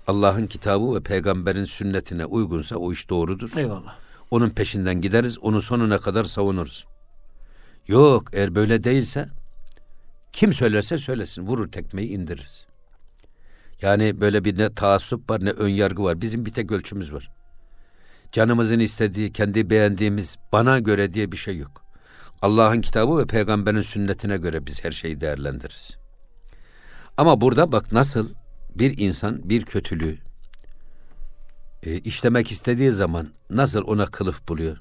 [0.08, 3.58] Allah'ın kitabı ve peygamberin sünnetine uygunsa o iş doğrudur.
[3.58, 3.96] Eyvallah.
[4.32, 6.86] Onun peşinden gideriz, onu sonuna kadar savunuruz.
[7.88, 9.30] Yok, eğer böyle değilse
[10.32, 12.66] kim söylerse söylesin, vurur tekmeyi indiririz.
[13.82, 16.22] Yani böyle bir ne taassup var ne ön yargı var.
[16.22, 17.30] Bizim bir tek ölçümüz var.
[18.34, 21.84] Canımızın istediği, kendi beğendiğimiz, bana göre diye bir şey yok.
[22.42, 25.98] Allah'ın kitabı ve peygamberin sünnetine göre biz her şeyi değerlendiririz.
[27.18, 28.30] Ama burada bak nasıl
[28.76, 30.18] bir insan bir kötülüğü
[31.84, 34.78] e, işlemek istediği zaman nasıl ona kılıf buluyor?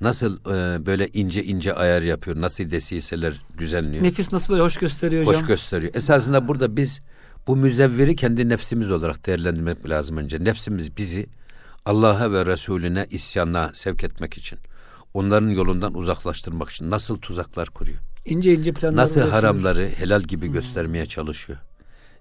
[0.00, 2.40] Nasıl e, böyle ince ince ayar yapıyor?
[2.40, 4.04] Nasıl desiseler düzenliyor?
[4.04, 5.42] Nefis nasıl böyle hoş gösteriyor hocam?
[5.42, 5.94] Hoş gösteriyor.
[5.94, 7.00] Esasında burada biz
[7.46, 10.44] bu müzevviri kendi nefsimiz olarak değerlendirmek lazım önce.
[10.44, 11.26] Nefsimiz bizi
[11.86, 14.58] Allah'a ve Resulüne isyanına sevk etmek için,
[15.14, 17.98] onların yolundan uzaklaştırmak için nasıl tuzaklar kuruyor?
[18.24, 21.58] İnce ince planlar Nasıl haramları helal gibi göstermeye çalışıyor?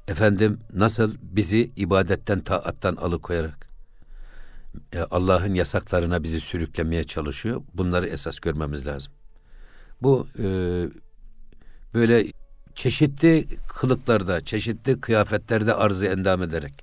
[0.07, 3.67] Efendim nasıl bizi ibadetten taattan alıkoyarak
[4.93, 7.61] e, Allah'ın yasaklarına bizi sürüklemeye çalışıyor?
[7.73, 9.13] Bunları esas görmemiz lazım.
[10.01, 10.45] Bu e,
[11.93, 12.25] böyle
[12.75, 16.73] çeşitli kılıklarda, çeşitli kıyafetlerde arzı endam ederek,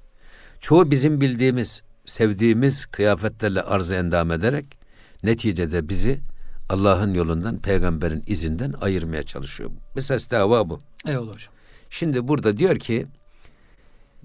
[0.61, 4.79] çoğu bizim bildiğimiz, sevdiğimiz kıyafetlerle arzı endam ederek,
[5.23, 6.21] neticede bizi
[6.69, 9.71] Allah'ın yolundan, peygamberin izinden ayırmaya çalışıyor.
[9.97, 10.81] Esas dava bu.
[11.07, 11.53] Eyvallah hocam.
[11.91, 13.07] Şimdi burada diyor ki,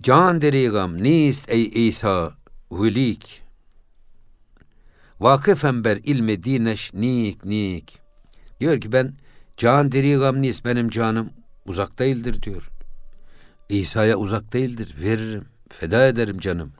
[0.01, 2.33] Can derigam nist ey İsa
[2.69, 3.41] hulik.
[5.19, 7.99] Vakıfen ber ilmi dineş nik nik.
[8.59, 9.13] Diyor ki ben
[9.57, 11.29] can derigam nist benim canım
[11.65, 12.69] uzak değildir diyor.
[13.69, 14.95] İsa'ya uzak değildir.
[15.01, 15.45] Veririm.
[15.69, 16.73] Feda ederim canım.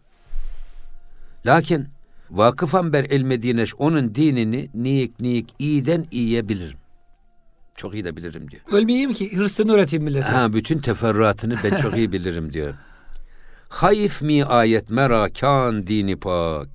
[1.45, 1.87] Lakin
[2.31, 6.77] vakıfan ber ilmi dineş onun dinini niyik niyik iyiden iyiye bilirim.
[7.75, 8.61] Çok iyi de bilirim diyor.
[8.71, 10.27] Ölmeyeyim ki hırsını öğreteyim millete.
[10.27, 12.73] Ha bütün teferruatını ben çok iyi bilirim diyor.
[13.69, 16.69] Hayf mi ayet merakan dini pak.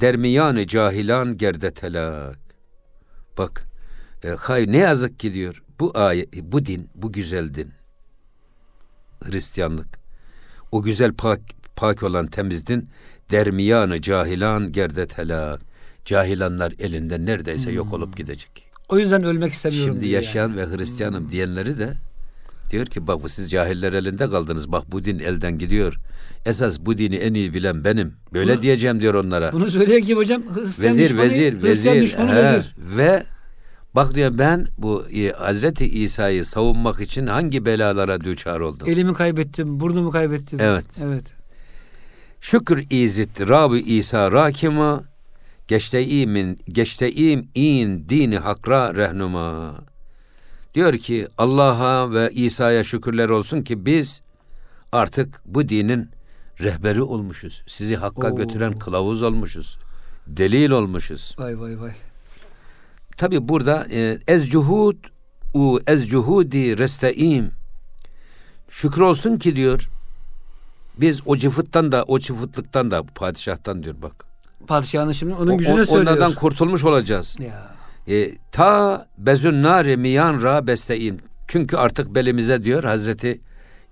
[0.00, 2.38] Dermiyan cahilan gerde telak.
[3.38, 3.66] Bak
[4.24, 7.72] e, hay ne yazık ki diyor bu ayet bu din bu güzel din.
[9.22, 9.98] Hristiyanlık.
[10.72, 11.40] O güzel pak
[11.76, 12.88] pak olan temiz din
[13.30, 15.60] dermiyanı cahilan gerde telak.
[16.04, 18.64] Cahilanlar elinden neredeyse yok olup gidecek.
[18.88, 20.56] O yüzden ölmek istemiyorum Şimdi yaşayan yani.
[20.56, 21.92] ve Hristiyanım diyenleri de
[22.70, 24.72] diyor ki bak bu siz cahiller elinde kaldınız.
[24.72, 25.94] Bak bu din elden gidiyor.
[26.46, 28.12] Esas bu dini en iyi bilen benim.
[28.32, 29.52] Böyle Bunu- diyeceğim diyor onlara.
[29.52, 30.42] Bunu söyleyen kim hocam?
[30.54, 32.06] Hristiyan vezir düşmanı, vezir Hristiyan vezir.
[32.06, 32.42] düşmanı He.
[32.56, 32.74] vezir.
[32.78, 33.22] Ve
[33.94, 38.88] bak diyor ben bu e, Hazreti İsa'yı savunmak için hangi belalara düçar oldum.
[38.90, 40.58] Elimi kaybettim, burnumu kaybettim.
[40.62, 40.84] Evet.
[41.04, 41.24] Evet.
[42.44, 45.04] Şükür izit Rabbi İsa rakima
[45.68, 49.74] geçteimin geçteim in dini hakra rehnuma.
[50.74, 54.22] Diyor ki Allah'a ve İsa'ya şükürler olsun ki biz
[54.92, 56.10] artık bu dinin
[56.60, 57.62] rehberi olmuşuz.
[57.66, 58.36] Sizi hakka Oo.
[58.36, 59.78] götüren kılavuz olmuşuz.
[60.26, 61.36] Delil olmuşuz.
[61.38, 61.92] Vay vay vay.
[63.16, 64.96] Tabi burada e, ez cuhud
[65.54, 67.50] u ez cuhudi resteim
[68.68, 69.88] şükür olsun ki diyor
[71.00, 74.24] biz o cıfıttan da o çıfıtlıktan da padişahtan diyor bak.
[74.66, 76.00] Padişahın şimdi onun O- yüzüne o- söylüyor.
[76.02, 77.36] Onlardan kurtulmuş olacağız.
[77.40, 77.74] Ya.
[78.14, 81.18] E, ta bezün nari miyan ra besteim.
[81.48, 83.40] Çünkü artık belimize diyor Hazreti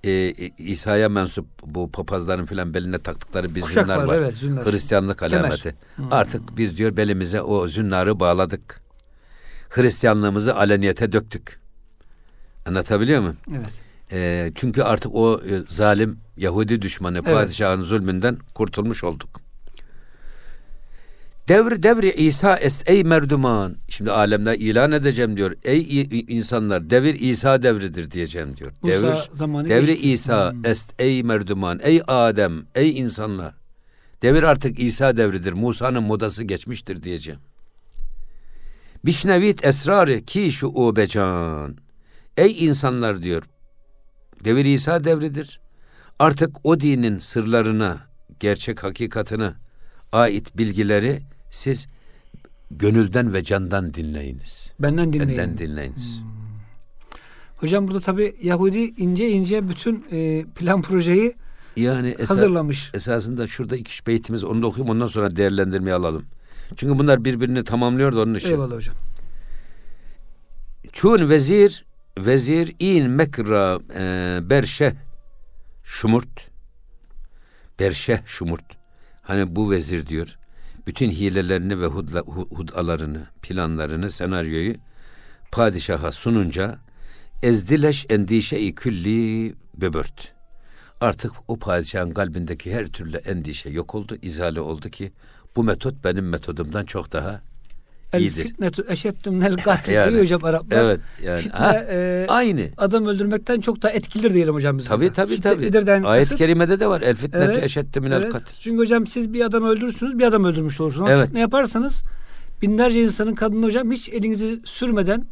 [0.05, 0.29] e,
[0.59, 4.15] İsa'ya mensup bu papazların filan beline taktıkları bir Kuşak zünnar var, var.
[4.15, 4.67] evet, zünnar.
[4.67, 5.41] Hristiyanlık Kemer.
[5.41, 5.75] alameti.
[6.11, 8.81] Artık biz diyor belimize o zünnarı bağladık.
[9.71, 11.61] Hristiyanlığımızı aleniyete döktük.
[12.67, 13.37] Anlatabiliyor muyum?
[13.51, 13.73] Evet.
[14.13, 17.35] E, çünkü artık o e, zalim Yahudi düşmanı Evet.
[17.35, 19.41] padişahın zulmünden kurtulmuş olduk.
[21.49, 23.77] Devri devri İsa est ey merduman.
[23.89, 25.57] Şimdi alemde ilan edeceğim diyor.
[25.65, 28.73] Ey insanlar devir İsa devridir diyeceğim diyor.
[28.83, 30.11] Musa devir zamanı devri geçti.
[30.13, 30.67] İsa Hmm.
[30.67, 31.81] est ey merduman.
[31.83, 33.55] Ey Adem, ey insanlar.
[34.23, 35.53] Devir artık İsa devridir.
[35.53, 37.41] Musa'nın modası geçmiştir diyeceğim.
[39.05, 41.77] Bişnevit esrarı ki şu ubecan.
[42.37, 43.43] Ey insanlar diyor.
[44.45, 45.61] Devir İsa devridir.
[46.23, 47.99] Artık o dinin sırlarına,
[48.41, 49.53] gerçek hakikatine
[50.13, 51.21] ait bilgileri
[51.51, 51.87] siz
[52.71, 54.71] gönülden ve candan dinleyiniz.
[54.81, 55.39] Benden dinleyin.
[55.39, 56.23] Benden dinleyiniz.
[57.57, 61.35] Hocam burada tabi Yahudi ince ince bütün e, plan projeyi
[61.77, 62.91] Yani esa- hazırlamış.
[62.95, 66.25] esasında şurada iki beytimiz onu da okuyayım ondan sonra değerlendirmeyi alalım.
[66.77, 68.49] Çünkü bunlar birbirini tamamlıyor da onun için.
[68.49, 68.95] Eyvallah hocam.
[70.93, 71.85] Çun vezir
[72.19, 74.93] vezir in mekra e, berşeh
[75.83, 76.51] şumurt.
[77.81, 78.65] Berşeh şumurt.
[79.23, 80.39] Hani bu vezir diyor
[80.87, 84.75] bütün hilelerini ve hudla, hu- hudalarını planlarını senaryoyu
[85.53, 86.79] padişaha sununca
[87.43, 90.33] ezdileş endişe-i külli böbört.
[91.01, 95.13] Artık o padişahın kalbindeki her türlü endişe yok oldu izale oldu ki
[95.57, 97.43] bu metot benim metodumdan çok daha
[98.13, 98.43] El iyidir.
[98.43, 100.79] fitnetu eşeddüm nel katil Yani, diyor hocam Araplar.
[100.79, 102.69] Evet yani Fitne ha, e, aynı.
[102.79, 104.85] adam öldürmekten çok daha etkilidir diyelim hocam biz.
[104.85, 105.15] Tabii burada.
[105.15, 106.07] tabii Şiddetlidir tabii.
[106.07, 107.01] Ayet-i kasıt- kerimede de var.
[107.03, 108.33] El fitnetu Evet, eşedde minel evet.
[108.33, 108.57] katil.
[108.61, 111.03] Çünkü hocam siz bir adam öldürürsünüz bir adam öldürmüş olursunuz.
[111.09, 111.27] Ama Evet.
[111.27, 112.03] fitne yaparsanız
[112.63, 115.25] binlerce insanın kanını hocam hiç elinizi sürmeden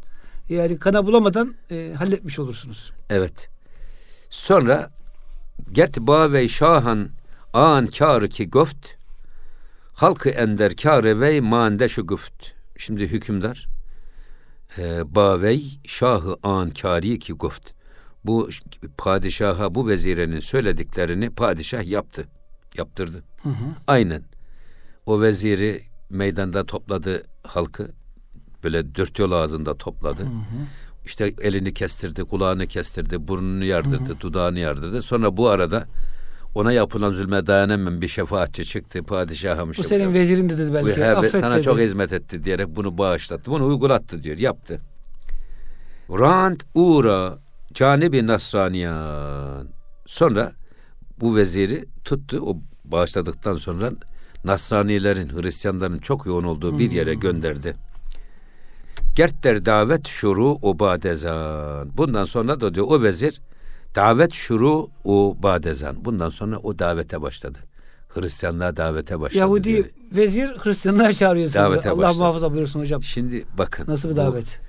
[0.49, 2.93] yani kana bulamadan e, halletmiş olursunuz.
[3.11, 3.49] Evet.
[4.31, 4.91] Sonra
[5.73, 7.09] Gert ve şahan
[7.53, 8.89] an kârı ki goft
[9.95, 12.60] halkı ender kârı ve mande şu guft.
[12.81, 13.69] Şimdi hükümdar
[14.79, 17.71] e, bavey şahı an kâri ki goft.
[18.25, 18.49] Bu
[18.99, 22.29] padişaha bu vezirenin söylediklerini padişah yaptı.
[22.77, 23.25] Yaptırdı.
[23.87, 24.23] Aynen.
[25.07, 27.91] O veziri meydanda topladı halkı.
[28.65, 30.27] Böyle dört yol ağzında topladı.
[31.05, 35.03] İşte elini kestirdi, kulağını kestirdi, burnunu yardırdı, dudağını yardırdı.
[35.03, 35.87] Sonra bu arada
[36.55, 39.03] ona yapılan zulme dayanamayan bir şefaatçi çıktı.
[39.03, 41.01] Padişahım Bu işte senin vezirin dedi belki.
[41.01, 41.63] he- affet sana dedi.
[41.63, 43.51] çok hizmet etti diyerek bunu bağışlattı.
[43.51, 44.81] Bunu uygulattı diyor, yaptı.
[46.11, 47.39] Rant uğra
[47.75, 49.69] canibi nasraniyan.
[50.07, 50.53] Sonra
[51.21, 52.43] bu veziri tuttu.
[52.47, 53.91] O bağışladıktan sonra
[54.45, 57.75] Nasranilerin, Hristiyanların çok yoğun olduğu bir yere gönderdi.
[59.17, 61.97] Gertler davet şuru o badezan.
[61.97, 63.41] Bundan sonra da diyor o vezir
[63.95, 66.05] davet şuru o badezan.
[66.05, 67.59] Bundan sonra o davete başladı.
[68.09, 69.39] Hristiyanlığa davete başladı.
[69.39, 69.85] Yahudi diyor.
[70.13, 71.55] vezir Hristiyanlığa çağırıyor.
[71.55, 72.19] Davete Allah başladı.
[72.19, 73.03] muhafaza buyursun hocam.
[73.03, 73.85] Şimdi bakın.
[73.89, 74.61] Nasıl bir bu- davet?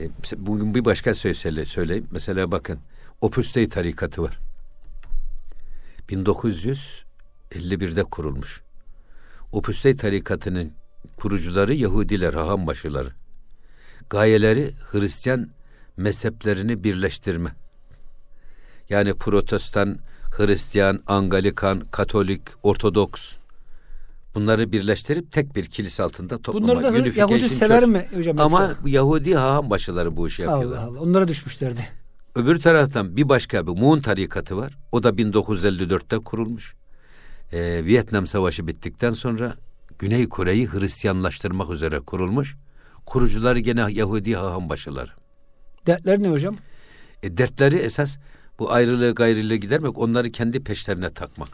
[0.00, 2.06] e, bugün bir başka söyle- söyleyeyim.
[2.10, 2.78] Mesela bakın
[3.20, 4.38] Opus Dei tarikatı var.
[6.08, 8.60] 1951'de kurulmuş.
[9.52, 10.72] Opus Dei tarikatının
[11.16, 13.08] kurucuları Yahudiler, hahambaşıları.
[14.10, 15.48] Gayeleri Hristiyan
[15.96, 17.54] mezheplerini birleştirme.
[18.90, 19.98] Yani Protestan,
[20.36, 23.32] Hristiyan, Anglikan, Katolik, Ortodoks
[24.34, 26.68] bunları birleştirip tek bir kilise altında toplama.
[26.68, 27.92] Bunları da Yahudi sever Church.
[27.92, 28.40] mi hocam?
[28.40, 28.76] Ama yoksa?
[28.86, 30.76] Yahudi haham başıları bu işi yapıyorlar.
[30.76, 31.00] Allah Allah.
[31.00, 31.88] Onlara düşmüşlerdi.
[32.34, 34.78] Öbür taraftan bir başka bir Muğun tarikatı var.
[34.92, 36.74] O da 1954'te kurulmuş.
[37.52, 39.54] Ee, Vietnam Savaşı bittikten sonra
[39.98, 42.56] Güney Kore'yi Hristiyanlaştırmak üzere kurulmuş.
[43.06, 45.10] Kurucuları gene Yahudi haham başıları.
[45.86, 46.56] Dertleri ne hocam?
[47.22, 48.18] E, dertleri esas
[48.60, 51.48] bu ayrılığı gayrılığı gidermek, onları kendi peşlerine takmak.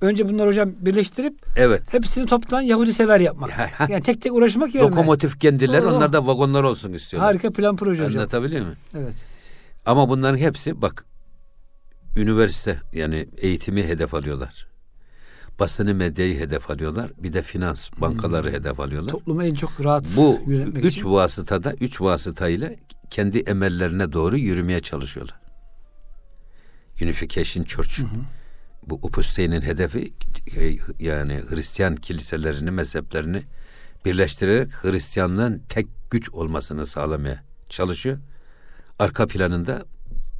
[0.00, 1.82] Önce bunları hocam birleştirip Evet.
[1.90, 3.50] hepsini toptan Yahudi sever yapmak.
[3.88, 4.90] Yani tek tek uğraşmak yerine.
[4.90, 5.92] Lokomotif kendileri, Oh.
[5.92, 7.28] onlar da vagonlar olsun istiyorlar.
[7.32, 8.18] Harika plan proje hocam.
[8.20, 8.78] Anlatabiliyor muyum?
[8.94, 9.14] Evet.
[9.86, 11.04] Ama bunların hepsi bak
[12.16, 14.66] üniversite yani eğitimi hedef alıyorlar.
[15.60, 17.10] Basını medyayı hedef alıyorlar.
[17.18, 19.10] Bir de finans bankaları hedef alıyorlar.
[19.12, 20.38] Toplumu en çok rahat Bu
[20.74, 21.12] üç için.
[21.12, 22.70] vasıtada, üç vasıtayla
[23.10, 25.41] kendi emellerine doğru yürümeye çalışıyorlar.
[27.02, 27.90] Unification Church.
[28.86, 30.12] Bu Opus Dei'nin hedefi
[30.56, 33.42] e, yani Hristiyan kiliselerini, mezheplerini
[34.04, 38.18] birleştirerek Hristiyanlığın tek güç olmasını sağlamaya çalışıyor.
[38.98, 39.84] Arka planında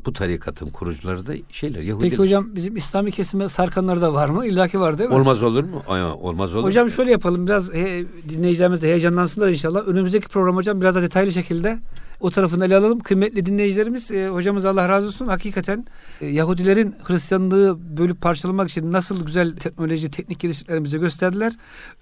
[0.06, 2.10] bu tarikatın kurucuları da şeyler Yahudiler.
[2.10, 4.46] Peki hocam bizim İslami kesime sarkanları da var mı?
[4.46, 5.16] İllaki var değil mi?
[5.16, 5.82] Olmaz olur mu?
[5.88, 6.64] Ay, olmaz olur.
[6.64, 9.88] Hocam şöyle yapalım biraz he, dinleyicilerimiz de heyecanlansınlar inşallah.
[9.88, 11.78] Önümüzdeki program hocam biraz da detaylı şekilde
[12.22, 13.00] o tarafını ele alalım.
[13.00, 15.86] Kıymetli dinleyicilerimiz e, hocamız Allah razı olsun hakikaten
[16.20, 21.52] e, Yahudilerin Hristiyanlığı bölüp parçalamak için nasıl güzel teknoloji teknik geliştiklerimizi bize gösterdiler.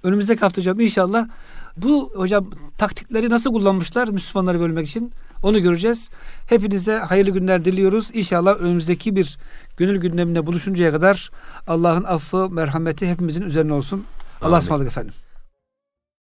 [0.02, 1.28] Önümüzdeki hafta hocam inşallah
[1.76, 5.12] bu hocam taktikleri nasıl kullanmışlar Müslümanları bölmek için
[5.42, 6.10] onu göreceğiz.
[6.46, 8.10] Hepinize hayırlı günler diliyoruz.
[8.12, 9.38] İnşallah önümüzdeki bir
[9.76, 11.30] gönül gündeminde buluşuncaya kadar
[11.66, 14.04] Allah'ın affı, merhameti hepimizin üzerine olsun.
[14.42, 15.14] Allah'a ısmarladık efendim.